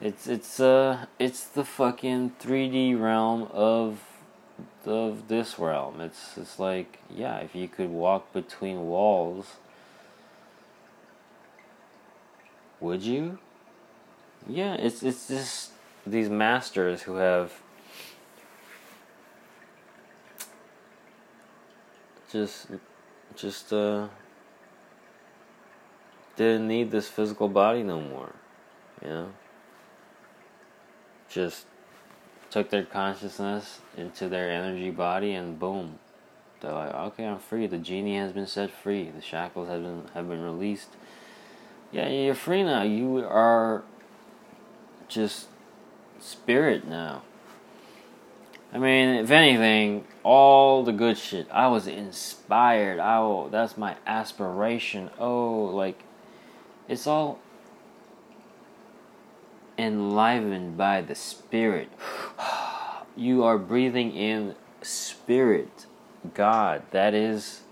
It's 0.00 0.28
it's 0.28 0.60
uh 0.60 1.06
it's 1.18 1.42
the 1.42 1.64
fucking 1.64 2.34
3D 2.40 3.00
realm 3.00 3.48
of 3.50 3.98
of 4.86 5.28
this 5.28 5.58
realm. 5.58 6.00
It's 6.00 6.36
it's 6.36 6.58
like 6.58 6.98
yeah, 7.10 7.38
if 7.38 7.54
you 7.54 7.68
could 7.68 7.90
walk 7.90 8.32
between 8.32 8.86
walls, 8.86 9.56
would 12.80 13.02
you? 13.02 13.38
Yeah, 14.46 14.74
it's 14.74 15.02
it's 15.02 15.28
just 15.28 15.72
these 16.06 16.28
masters 16.28 17.02
who 17.02 17.16
have 17.16 17.52
just 22.30 22.66
just 23.34 23.72
uh 23.72 24.08
didn't 26.36 26.68
need 26.68 26.90
this 26.90 27.08
physical 27.08 27.48
body 27.48 27.82
no 27.82 28.00
more 28.00 28.32
you 29.02 29.08
know 29.08 29.32
just 31.28 31.66
took 32.50 32.70
their 32.70 32.84
consciousness 32.84 33.80
into 33.96 34.28
their 34.28 34.50
energy 34.50 34.90
body 34.90 35.32
and 35.32 35.58
boom 35.58 35.98
they're 36.60 36.72
like 36.72 36.94
okay 36.94 37.26
i'm 37.26 37.38
free 37.38 37.66
the 37.66 37.78
genie 37.78 38.16
has 38.16 38.32
been 38.32 38.46
set 38.46 38.70
free 38.70 39.10
the 39.10 39.22
shackles 39.22 39.68
have 39.68 39.82
been 39.82 40.04
have 40.14 40.28
been 40.28 40.42
released 40.42 40.90
yeah 41.92 42.08
you're 42.08 42.34
free 42.34 42.62
now 42.62 42.82
you 42.82 43.18
are 43.18 43.82
just 45.08 45.48
spirit 46.20 46.86
now 46.86 47.22
I 48.72 48.76
mean, 48.76 49.14
if 49.16 49.30
anything, 49.30 50.04
all 50.22 50.84
the 50.84 50.92
good 50.92 51.16
shit. 51.16 51.48
I 51.50 51.68
was 51.68 51.86
inspired. 51.86 52.98
I 52.98 53.16
oh, 53.16 53.48
that's 53.50 53.78
my 53.78 53.96
aspiration. 54.06 55.10
Oh, 55.18 55.64
like 55.64 56.02
it's 56.86 57.06
all 57.06 57.38
enlivened 59.78 60.76
by 60.76 61.00
the 61.00 61.14
spirit. 61.14 61.88
You 63.16 63.42
are 63.42 63.58
breathing 63.58 64.14
in 64.14 64.54
spirit, 64.80 65.86
God. 66.34 66.82
That 66.92 67.14
is 67.14 67.62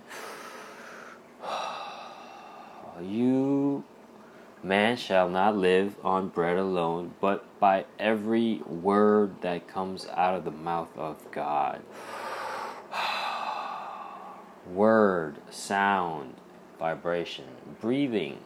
you 3.01 3.85
Man 4.67 4.97
shall 4.97 5.29
not 5.29 5.57
live 5.57 5.95
on 6.03 6.27
bread 6.27 6.57
alone, 6.57 7.15
but 7.21 7.45
by 7.61 7.85
every 8.01 8.63
word 8.67 9.41
that 9.43 9.69
comes 9.69 10.09
out 10.09 10.35
of 10.35 10.45
the 10.45 10.51
mouth 10.51 10.89
of 10.99 11.31
God. 11.31 11.83
Word, 14.67 15.37
sound, 15.51 16.35
vibration, 16.81 17.45
breathing. 17.81 18.39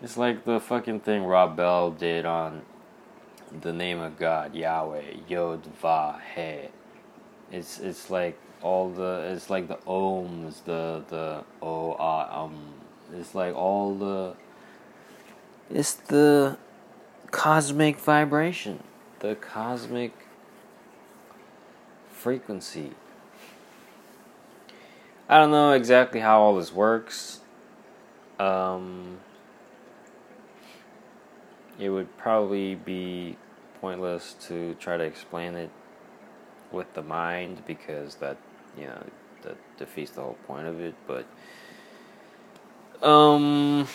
It's 0.00 0.16
like 0.16 0.44
the 0.44 0.60
fucking 0.60 1.00
thing 1.00 1.24
Rob 1.24 1.56
Bell 1.56 1.90
did 1.90 2.24
on 2.24 2.62
the 3.60 3.72
name 3.72 3.98
of 3.98 4.16
God, 4.16 4.54
Yahweh, 4.54 5.14
Yod 5.26 5.66
Va 5.80 6.20
He. 6.34 6.68
It's 7.50 7.80
it's 7.80 8.08
like 8.10 8.38
all 8.62 8.90
the 8.90 9.30
it's 9.32 9.50
like 9.50 9.66
the 9.68 9.78
ohms, 9.86 10.64
the 10.64 11.02
the 11.08 11.44
oh 11.62 11.96
um 11.98 12.74
it's 13.12 13.34
like 13.34 13.54
all 13.54 13.94
the 13.94 14.34
it's 15.70 15.94
the 15.94 16.58
cosmic 17.30 17.96
vibration, 17.98 18.82
the 19.18 19.34
cosmic 19.34 20.12
frequency. 22.10 22.92
I 25.28 25.38
don't 25.38 25.50
know 25.50 25.72
exactly 25.72 26.20
how 26.20 26.40
all 26.40 26.56
this 26.56 26.72
works. 26.72 27.40
Um, 28.38 29.18
it 31.78 31.90
would 31.90 32.16
probably 32.16 32.74
be 32.74 33.36
pointless 33.80 34.34
to 34.48 34.74
try 34.74 34.96
to 34.96 35.04
explain 35.04 35.54
it 35.54 35.70
with 36.72 36.92
the 36.94 37.02
mind 37.02 37.62
because 37.66 38.16
that 38.16 38.36
you 38.76 38.86
know 38.86 39.02
that 39.42 39.56
defeats 39.78 40.10
the 40.12 40.20
whole 40.20 40.36
point 40.46 40.66
of 40.66 40.80
it. 40.80 40.94
But 41.06 41.26
um, 43.06 43.86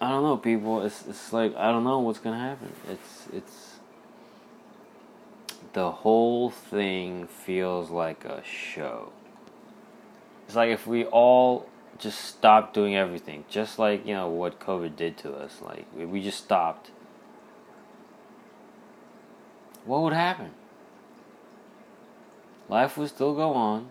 I 0.00 0.10
don't 0.10 0.22
know, 0.22 0.36
people. 0.36 0.82
It's 0.82 1.06
it's 1.06 1.32
like 1.32 1.54
I 1.56 1.70
don't 1.70 1.84
know 1.84 2.00
what's 2.00 2.18
gonna 2.18 2.38
happen. 2.38 2.72
It's 2.90 3.28
it's 3.32 3.70
the 5.72 5.90
whole 5.90 6.50
thing 6.50 7.26
feels 7.26 7.90
like 7.90 8.24
a 8.24 8.42
show. 8.44 9.12
It's 10.46 10.56
like 10.56 10.70
if 10.70 10.86
we 10.86 11.04
all 11.06 11.68
just 11.98 12.20
stopped 12.20 12.74
doing 12.74 12.96
everything, 12.96 13.44
just 13.48 13.78
like 13.78 14.06
you 14.06 14.14
know 14.14 14.28
what 14.28 14.60
COVID 14.60 14.96
did 14.96 15.16
to 15.18 15.34
us. 15.34 15.60
Like 15.62 15.86
we 15.94 16.22
just 16.22 16.38
stopped. 16.38 16.90
What 19.84 20.02
would 20.02 20.14
happen? 20.14 20.52
life 22.68 22.96
would 22.96 23.08
still 23.08 23.34
go 23.34 23.52
on. 23.52 23.88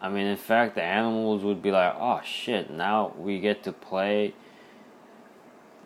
I 0.00 0.08
mean, 0.08 0.26
in 0.26 0.36
fact, 0.36 0.74
the 0.74 0.82
animals 0.82 1.42
would 1.44 1.62
be 1.62 1.70
like, 1.70 1.94
oh 1.98 2.20
shit, 2.24 2.70
now 2.70 3.14
we 3.18 3.40
get 3.40 3.62
to 3.64 3.72
play 3.72 4.34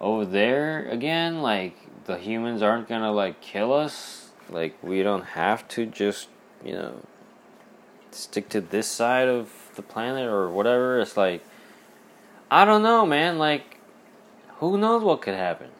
over 0.01 0.25
there 0.25 0.89
again. 0.89 1.41
Like, 1.43 1.77
the 2.05 2.19
humans 2.19 2.63
aren't 2.63 2.89
gonna, 2.89 3.13
like, 3.13 3.41
kill 3.41 3.73
us. 3.73 4.31
Like, 4.49 4.83
we 4.83 5.03
don't 5.03 5.25
have 5.25 5.69
to 5.69 5.87
just, 5.87 6.29
you 6.65 6.73
know, 6.73 7.03
stick 8.11 8.49
to 8.49 8.61
this 8.61 8.89
side 8.89 9.29
of 9.29 9.68
the 9.79 9.83
planet 9.83 10.27
or 10.27 10.51
whatever. 10.51 11.01
It's 11.01 11.17
like, 11.17 11.43
I 12.51 12.67
don't 12.67 12.83
know, 12.83 13.07
man. 13.07 13.39
Like, 13.39 13.81
who 14.59 14.77
knows 14.77 15.03
what 15.03 15.23
could 15.23 15.35
happen? 15.35 15.71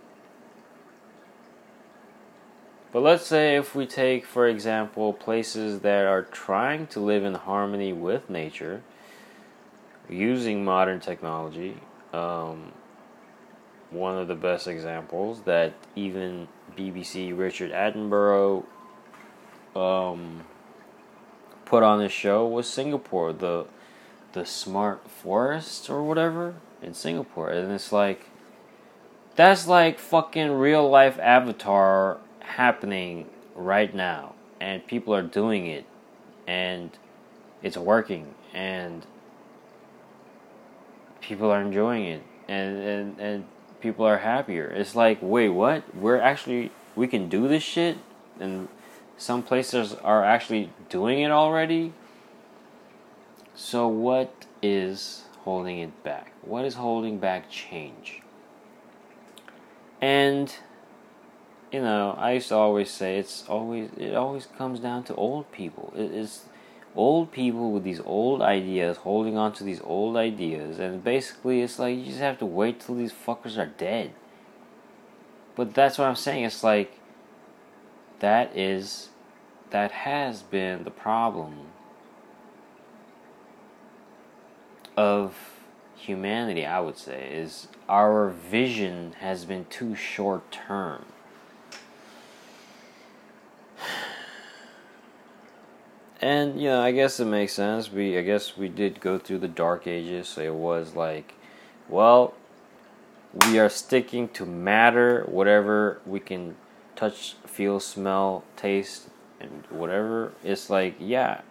But 2.91 3.03
let's 3.03 3.27
say 3.27 3.57
if 3.57 3.75
we 3.75 3.85
take, 3.85 4.25
for 4.25 4.49
example, 4.49 5.13
places 5.13 5.81
that 5.81 6.07
are 6.07 6.23
trying 6.23 6.87
to 6.89 7.01
live 7.01 7.23
in 7.23 7.35
harmony 7.35 7.93
with 7.93 8.31
nature 8.31 8.83
using 10.09 10.65
modern 10.65 11.01
technology. 11.01 11.77
Um, 12.13 12.73
one 13.91 14.17
of 14.19 14.29
the 14.29 14.35
best 14.35 14.67
examples 14.69 15.43
that 15.43 15.75
even 15.97 16.49
BBC 16.77 17.37
Richard 17.37 17.73
Attenborough 17.73 18.65
um, 19.75 20.45
put 21.65 21.83
on 21.83 22.01
his 22.01 22.13
show 22.13 22.47
was 22.47 22.69
Singapore, 22.69 23.33
the 23.33 23.67
the 24.39 24.47
smart 24.47 25.11
forest 25.11 25.91
or 25.91 26.03
whatever 26.03 26.55
in 26.81 26.95
Singapore, 26.95 27.51
and 27.51 27.73
it's 27.73 27.93
like 27.93 28.31
that's 29.37 29.67
like 29.67 29.99
fucking 29.99 30.53
real 30.53 30.89
life 30.89 31.19
Avatar 31.19 32.19
happening 32.41 33.29
right 33.55 33.95
now 33.95 34.35
and 34.61 34.87
people 34.87 35.15
are 35.15 35.23
doing 35.23 35.67
it 35.67 35.85
and 36.47 36.91
it's 37.63 37.77
working 37.77 38.35
and 38.53 39.07
people 41.21 41.51
are 41.51 41.61
enjoying 41.61 42.05
it 42.05 42.23
and, 42.49 42.79
and, 42.79 43.21
and 43.21 43.45
people 43.81 44.05
are 44.05 44.19
happier. 44.19 44.67
It's 44.67 44.95
like, 44.95 45.19
wait, 45.21 45.51
what? 45.51 45.95
We're 45.95 46.19
actually 46.19 46.73
we 46.97 47.07
can 47.07 47.29
do 47.29 47.47
this 47.47 47.63
shit 47.63 47.99
and 48.41 48.69
some 49.17 49.43
places 49.43 49.95
are 49.95 50.25
actually 50.25 50.71
doing 50.89 51.21
it 51.21 51.31
already. 51.31 51.93
So 53.61 53.89
what 53.89 54.47
is 54.63 55.25
holding 55.41 55.81
it 55.81 56.05
back? 56.05 56.33
What 56.43 56.65
is 56.65 56.75
holding 56.75 57.19
back 57.19 57.51
change? 57.51 58.23
And 60.01 60.55
you 61.73 61.83
know, 61.83 62.15
I 62.17 62.35
used 62.35 62.49
to 62.49 62.55
always 62.55 62.89
say 62.89 63.19
it's 63.19 63.45
always 63.49 63.91
it 63.97 64.15
always 64.15 64.47
comes 64.47 64.79
down 64.79 65.03
to 65.05 65.15
old 65.17 65.51
people. 65.51 65.93
It 65.97 66.13
is 66.13 66.45
old 66.95 67.33
people 67.33 67.73
with 67.73 67.83
these 67.83 68.01
old 68.07 68.43
ideas, 68.43 68.99
holding 68.99 69.37
on 69.37 69.53
to 69.55 69.65
these 69.65 69.81
old 69.83 70.17
ideas, 70.17 70.79
and 70.79 71.03
basically 71.03 71.61
it's 71.61 71.81
like 71.81 71.99
you 71.99 72.05
just 72.05 72.21
have 72.21 72.39
to 72.39 72.47
wait 72.47 72.79
till 72.79 72.95
these 72.95 73.13
fuckers 73.13 73.59
are 73.59 73.67
dead. 73.67 74.13
But 75.57 75.75
that's 75.75 75.99
what 75.99 76.07
I'm 76.07 76.15
saying. 76.15 76.45
It's 76.45 76.63
like 76.63 77.01
that 78.21 78.57
is 78.57 79.09
that 79.71 79.91
has 79.91 80.43
been 80.43 80.85
the 80.85 80.93
problem 80.93 81.68
of 84.99 85.37
humanity, 85.95 86.67
I 86.67 86.81
would 86.81 86.99
say, 86.99 87.31
is 87.33 87.69
our 87.89 88.31
vision 88.31 89.15
has 89.21 89.45
been 89.45 89.67
too 89.67 89.95
short 89.95 90.51
term 90.51 91.05
and 96.21 96.61
you 96.61 96.69
know, 96.69 96.81
I 96.81 96.91
guess 96.91 97.21
it 97.21 97.27
makes 97.27 97.53
sense. 97.53 97.93
We 97.93 98.19
I 98.19 98.23
guess 98.23 98.57
we 98.57 98.69
did 98.69 99.01
go 99.01 99.19
through 99.19 99.39
the 99.39 99.49
dark 99.49 99.87
ages, 99.87 100.29
so 100.29 100.43
it 100.43 100.55
was 100.55 100.95
like, 100.95 101.35
well, 101.89 102.35
we 103.47 103.59
are 103.59 103.69
sticking 103.69 104.29
to 104.31 104.45
matter, 104.45 105.23
whatever 105.29 106.01
we 106.05 106.19
can 106.19 106.57
touch, 106.97 107.37
feel, 107.47 107.79
smell, 107.79 108.43
taste, 108.57 109.11
and 109.41 109.65
whatever. 109.71 110.33
It's 110.43 110.69
like, 110.69 110.97
yeah, 110.99 111.43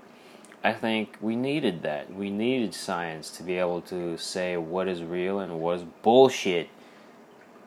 I 0.68 0.74
think 0.74 1.15
we 1.22 1.38
needed 1.38 1.82
that. 1.84 2.13
We 2.13 2.30
needed 2.30 2.74
science 2.74 3.30
to 3.38 3.43
be 3.43 3.57
able 3.57 3.80
to 3.84 4.18
say 4.18 4.57
what 4.57 4.89
is 4.89 5.01
real 5.01 5.39
and 5.39 5.61
what 5.61 5.78
is 5.78 5.86
bullshit. 6.01 6.68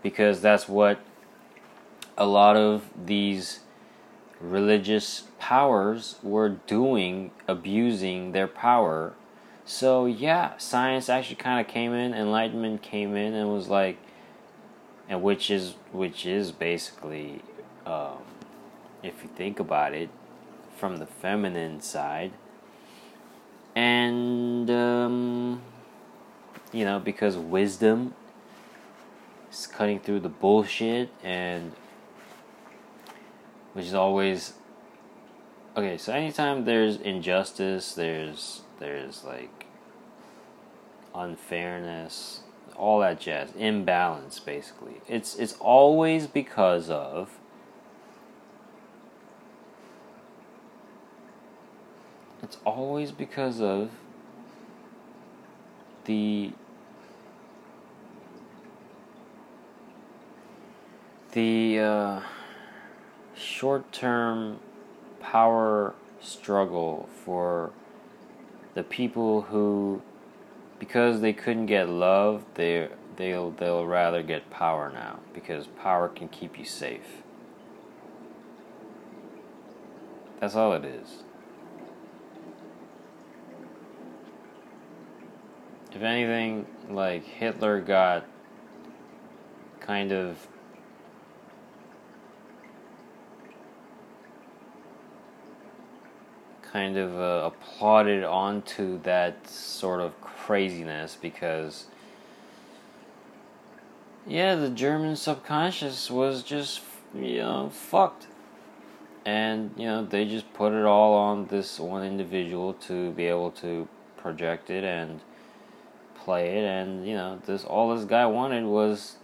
Because 0.03 0.43
that's 0.43 0.69
what 0.69 1.01
a 2.19 2.27
lot 2.27 2.59
of 2.59 2.85
these 3.03 3.61
religious 4.39 5.25
powers 5.39 6.17
were 6.23 6.51
doing, 6.51 7.31
abusing 7.49 8.33
their 8.33 8.47
power. 8.47 9.15
So, 9.65 10.05
yeah, 10.05 10.59
science 10.59 11.09
actually 11.09 11.37
kind 11.37 11.59
of 11.59 11.73
came 11.73 11.95
in, 11.95 12.13
enlightenment 12.13 12.83
came 12.83 13.17
in 13.17 13.33
and 13.33 13.51
was 13.51 13.69
like, 13.69 13.97
and 15.09 15.23
which 15.23 15.51
is 15.51 15.75
which 15.91 16.27
is 16.27 16.53
basically 16.53 17.41
um, 17.87 18.19
if 19.03 19.23
you 19.23 19.31
think 19.35 19.59
about 19.59 19.95
it 19.95 20.11
from 20.77 20.99
the 20.99 21.07
feminine 21.07 21.81
side 21.81 22.33
and 23.75 24.71
um, 24.71 25.63
you 26.73 26.85
know 26.85 26.99
because 26.99 27.37
wisdom 27.37 28.15
is 29.51 29.67
cutting 29.67 30.01
through 30.01 30.21
the 30.21 30.29
bullshit 30.29 31.11
and 31.23 31.73
which 33.73 33.87
is 33.87 33.95
always 33.95 34.55
okay 35.77 35.97
so 35.97 36.13
anytime 36.13 36.65
there's 36.65 36.97
injustice 36.97 37.95
there's 37.95 38.63
there's 38.79 39.25
like 39.25 39.67
unfairness 41.15 42.41
all 42.81 43.01
that 43.01 43.21
jazz 43.21 43.53
imbalance 43.57 44.41
basically. 44.41 45.03
It's 45.07 45.37
it's 45.37 45.53
always 45.61 46.27
because 46.27 46.89
of 46.89 47.39
it's 52.51 52.59
always 52.65 53.13
because 53.13 53.61
of 53.61 53.91
the 56.07 56.51
the 61.31 61.79
uh, 61.79 62.21
short-term 63.37 64.59
power 65.21 65.95
struggle 66.21 67.09
for 67.25 67.71
the 68.75 68.83
people 68.83 69.43
who 69.43 70.03
because 70.81 71.21
they 71.21 71.33
couldn't 71.33 71.67
get 71.67 71.89
love 71.89 72.45
they 72.55 72.89
they'll 73.15 73.53
they'll 73.53 73.87
rather 73.87 74.25
get 74.25 74.51
power 74.51 74.91
now 74.93 75.21
because 75.33 75.69
power 75.69 76.09
can 76.09 76.27
keep 76.27 76.59
you 76.59 76.65
safe. 76.65 77.23
That's 80.41 80.57
all 80.57 80.73
it 80.73 80.85
is 80.85 81.23
if 85.93 86.03
anything, 86.03 86.67
like 86.89 87.25
Hitler 87.25 87.81
got 87.81 88.25
kind 89.81 90.13
of 90.13 90.47
kind 96.63 96.97
of 96.97 97.15
uh, 97.17 97.51
applauded 97.51 98.23
onto 98.23 99.03
that 99.03 99.49
sort 99.49 100.01
of 100.01 100.21
craziness 100.21 101.17
because 101.21 101.87
yeah, 104.27 104.55
the 104.55 104.71
German 104.71 105.17
subconscious 105.17 106.11
was 106.11 106.43
just 106.43 106.83
you 107.15 107.39
know 107.39 107.71
fucked. 107.71 108.27
And 109.27 109.73
you 109.77 109.87
know, 109.87 110.05
they 110.05 110.25
just 110.25 110.53
put 110.55 110.73
it 110.73 110.85
all 110.85 111.15
on 111.15 111.47
this 111.49 111.79
one 111.79 112.05
individual 112.05 112.75
to 112.75 113.11
be 113.11 113.27
able 113.27 113.51
to 113.53 113.87
project 114.17 114.71
it 114.71 114.85
and 114.85 115.21
play 116.31 116.59
it, 116.59 116.65
and 116.65 117.05
you 117.09 117.15
know, 117.15 117.41
this 117.45 117.65
all 117.65 117.93
this 117.93 118.05
guy 118.05 118.25
wanted 118.25 118.65
was 118.65 119.17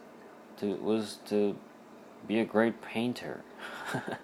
to 0.59 0.75
was 0.77 1.19
to 1.27 1.57
be 2.27 2.41
a 2.41 2.45
great 2.45 2.83
painter. 2.83 3.43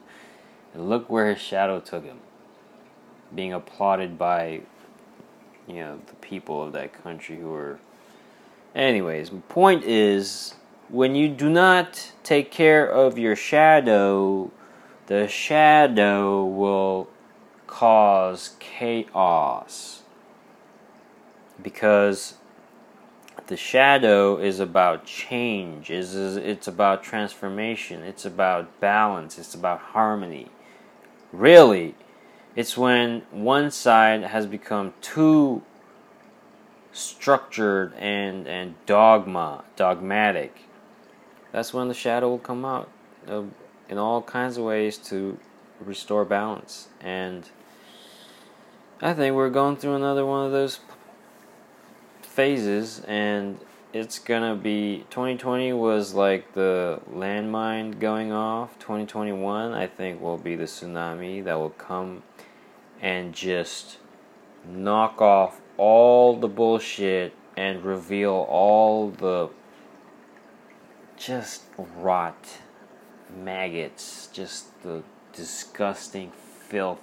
look 0.74 1.08
where 1.08 1.32
his 1.32 1.40
shadow 1.40 1.78
took 1.78 2.04
him, 2.04 2.18
being 3.32 3.52
applauded 3.52 4.18
by 4.18 4.62
you 5.68 5.74
know 5.74 6.00
the 6.08 6.14
people 6.14 6.60
of 6.60 6.72
that 6.72 6.92
country 7.04 7.36
who 7.36 7.50
were. 7.50 7.78
Anyways, 8.74 9.30
my 9.30 9.40
point 9.48 9.84
is 9.84 10.54
when 10.88 11.14
you 11.14 11.28
do 11.28 11.48
not 11.48 12.12
take 12.24 12.50
care 12.50 12.90
of 12.90 13.16
your 13.16 13.36
shadow, 13.36 14.50
the 15.06 15.28
shadow 15.28 16.44
will 16.44 17.08
cause 17.68 18.56
chaos. 18.58 20.02
Because 21.62 22.34
the 23.46 23.56
shadow 23.56 24.36
is 24.38 24.60
about 24.60 25.04
change 25.04 25.90
is 25.90 26.14
it's 26.36 26.68
about 26.68 27.02
transformation 27.02 28.02
it's 28.02 28.24
about 28.24 28.80
balance 28.80 29.38
it's 29.38 29.54
about 29.54 29.80
harmony. 29.80 30.48
Really 31.32 31.94
it's 32.54 32.76
when 32.76 33.22
one 33.30 33.70
side 33.70 34.22
has 34.22 34.46
become 34.46 34.94
too 35.00 35.62
structured 36.92 37.94
and 37.94 38.46
and 38.46 38.74
dogma 38.86 39.64
dogmatic. 39.76 40.64
That's 41.50 41.72
when 41.72 41.88
the 41.88 41.94
shadow 41.94 42.28
will 42.28 42.38
come 42.38 42.64
out 42.64 42.90
uh, 43.28 43.42
in 43.88 43.98
all 43.98 44.22
kinds 44.22 44.56
of 44.56 44.64
ways 44.64 44.96
to 44.98 45.38
restore 45.80 46.24
balance. 46.24 46.88
And 47.00 47.48
i 49.02 49.12
think 49.12 49.34
we're 49.34 49.50
going 49.50 49.76
through 49.76 49.96
another 49.96 50.24
one 50.24 50.46
of 50.46 50.52
those 50.52 50.78
phases 52.32 53.02
and 53.06 53.58
it's 53.92 54.18
gonna 54.18 54.56
be 54.56 55.04
2020 55.10 55.74
was 55.74 56.14
like 56.14 56.54
the 56.54 56.98
landmine 57.12 57.98
going 57.98 58.32
off. 58.32 58.78
2021 58.78 59.74
i 59.74 59.86
think 59.86 60.20
will 60.20 60.38
be 60.38 60.56
the 60.56 60.64
tsunami 60.64 61.44
that 61.44 61.54
will 61.54 61.70
come 61.70 62.22
and 63.02 63.34
just 63.34 63.98
knock 64.66 65.20
off 65.20 65.60
all 65.76 66.34
the 66.36 66.48
bullshit 66.48 67.34
and 67.54 67.84
reveal 67.84 68.46
all 68.48 69.10
the 69.10 69.50
just 71.18 71.64
rot 71.98 72.58
maggots 73.44 74.28
just 74.32 74.82
the 74.82 75.02
disgusting 75.34 76.32
filth 76.66 77.00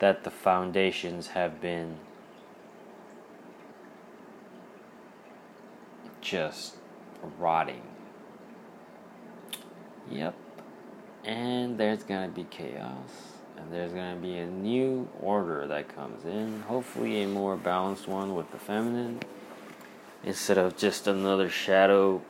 that 0.00 0.24
the 0.24 0.30
foundations 0.30 1.28
have 1.28 1.62
been 1.62 1.96
just 6.28 6.76
rotting. 7.38 7.82
Yep. 10.10 10.34
And 11.24 11.78
there's 11.78 12.02
going 12.02 12.28
to 12.28 12.34
be 12.34 12.44
chaos. 12.44 13.08
And 13.56 13.72
there's 13.72 13.92
going 13.92 14.14
to 14.14 14.20
be 14.20 14.38
a 14.38 14.46
new 14.46 15.08
order 15.20 15.66
that 15.66 15.94
comes 15.94 16.24
in. 16.24 16.60
Hopefully, 16.62 17.22
a 17.22 17.26
more 17.28 17.56
balanced 17.56 18.06
one 18.06 18.34
with 18.34 18.50
the 18.52 18.58
feminine. 18.58 19.20
Instead 20.24 20.58
of 20.58 20.76
just 20.76 21.06
another 21.06 21.48
shadow 21.48 22.22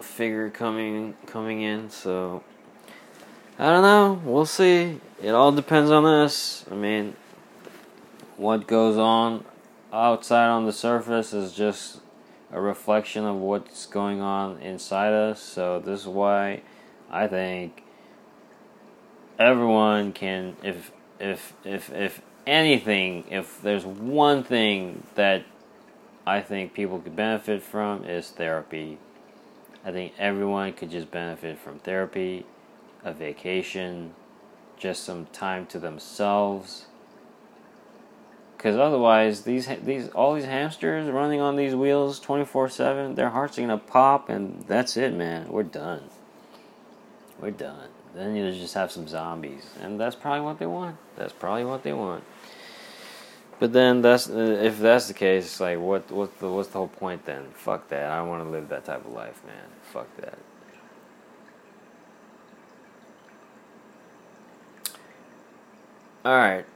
figure 0.00 0.50
coming 0.50 1.14
coming 1.26 1.62
in. 1.62 1.88
So 1.90 2.42
I 3.58 3.66
don't 3.66 3.82
know. 3.82 4.20
We'll 4.24 4.46
see. 4.46 5.00
It 5.22 5.30
all 5.30 5.52
depends 5.52 5.90
on 5.90 6.04
us. 6.04 6.64
I 6.70 6.74
mean, 6.74 7.16
what 8.36 8.66
goes 8.66 8.96
on 8.96 9.44
outside 9.92 10.48
on 10.48 10.66
the 10.66 10.72
surface 10.72 11.32
is 11.32 11.52
just 11.52 12.01
a 12.52 12.60
reflection 12.60 13.24
of 13.24 13.36
what's 13.36 13.86
going 13.86 14.20
on 14.20 14.58
inside 14.58 15.12
us. 15.12 15.40
So 15.40 15.80
this 15.80 16.00
is 16.00 16.06
why 16.06 16.62
I 17.10 17.26
think 17.26 17.82
everyone 19.38 20.12
can 20.12 20.56
if 20.62 20.92
if 21.18 21.54
if 21.64 21.90
if 21.92 22.22
anything, 22.46 23.24
if 23.30 23.60
there's 23.62 23.86
one 23.86 24.44
thing 24.44 25.04
that 25.14 25.44
I 26.26 26.40
think 26.40 26.74
people 26.74 26.98
could 26.98 27.16
benefit 27.16 27.62
from 27.62 28.04
is 28.04 28.30
therapy. 28.30 28.98
I 29.84 29.90
think 29.90 30.12
everyone 30.18 30.74
could 30.74 30.90
just 30.90 31.10
benefit 31.10 31.58
from 31.58 31.80
therapy, 31.80 32.46
a 33.02 33.12
vacation, 33.12 34.14
just 34.76 35.02
some 35.02 35.26
time 35.26 35.66
to 35.66 35.80
themselves 35.80 36.86
because 38.62 38.78
otherwise 38.78 39.42
these 39.42 39.66
these 39.84 40.08
all 40.10 40.34
these 40.34 40.44
hamsters 40.44 41.10
running 41.10 41.40
on 41.40 41.56
these 41.56 41.74
wheels 41.74 42.20
24/7 42.20 43.16
their 43.16 43.30
hearts 43.30 43.58
are 43.58 43.66
going 43.66 43.80
to 43.80 43.84
pop 43.86 44.28
and 44.28 44.64
that's 44.68 44.96
it 44.96 45.12
man 45.14 45.48
we're 45.50 45.64
done 45.64 46.04
we're 47.40 47.50
done 47.50 47.88
then 48.14 48.36
you 48.36 48.52
just 48.52 48.74
have 48.74 48.92
some 48.92 49.08
zombies 49.08 49.64
and 49.82 49.98
that's 50.00 50.14
probably 50.16 50.42
what 50.42 50.60
they 50.60 50.66
want 50.66 50.96
that's 51.16 51.32
probably 51.32 51.64
what 51.64 51.82
they 51.82 51.92
want 51.92 52.22
But 53.58 53.72
then 53.72 54.02
that's 54.02 54.28
uh, 54.30 54.60
if 54.62 54.78
that's 54.80 55.08
the 55.08 55.14
case, 55.14 55.60
like 55.60 55.78
what 55.80 56.10
what's 56.12 56.38
the 56.40 56.50
what's 56.50 56.68
the 56.70 56.78
whole 56.78 56.88
point 56.88 57.26
then? 57.26 57.46
Fuck 57.54 57.88
that. 57.88 58.10
I 58.12 58.18
don't 58.18 58.28
want 58.28 58.44
to 58.44 58.50
live 58.50 58.68
that 58.70 58.84
type 58.84 59.04
of 59.06 59.12
life, 59.12 59.42
man. 59.46 59.68
Fuck 59.82 60.08
that. 60.18 60.38
All 66.24 66.36
right. 66.36 66.66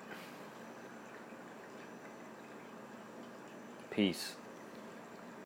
Peace. 3.97 4.36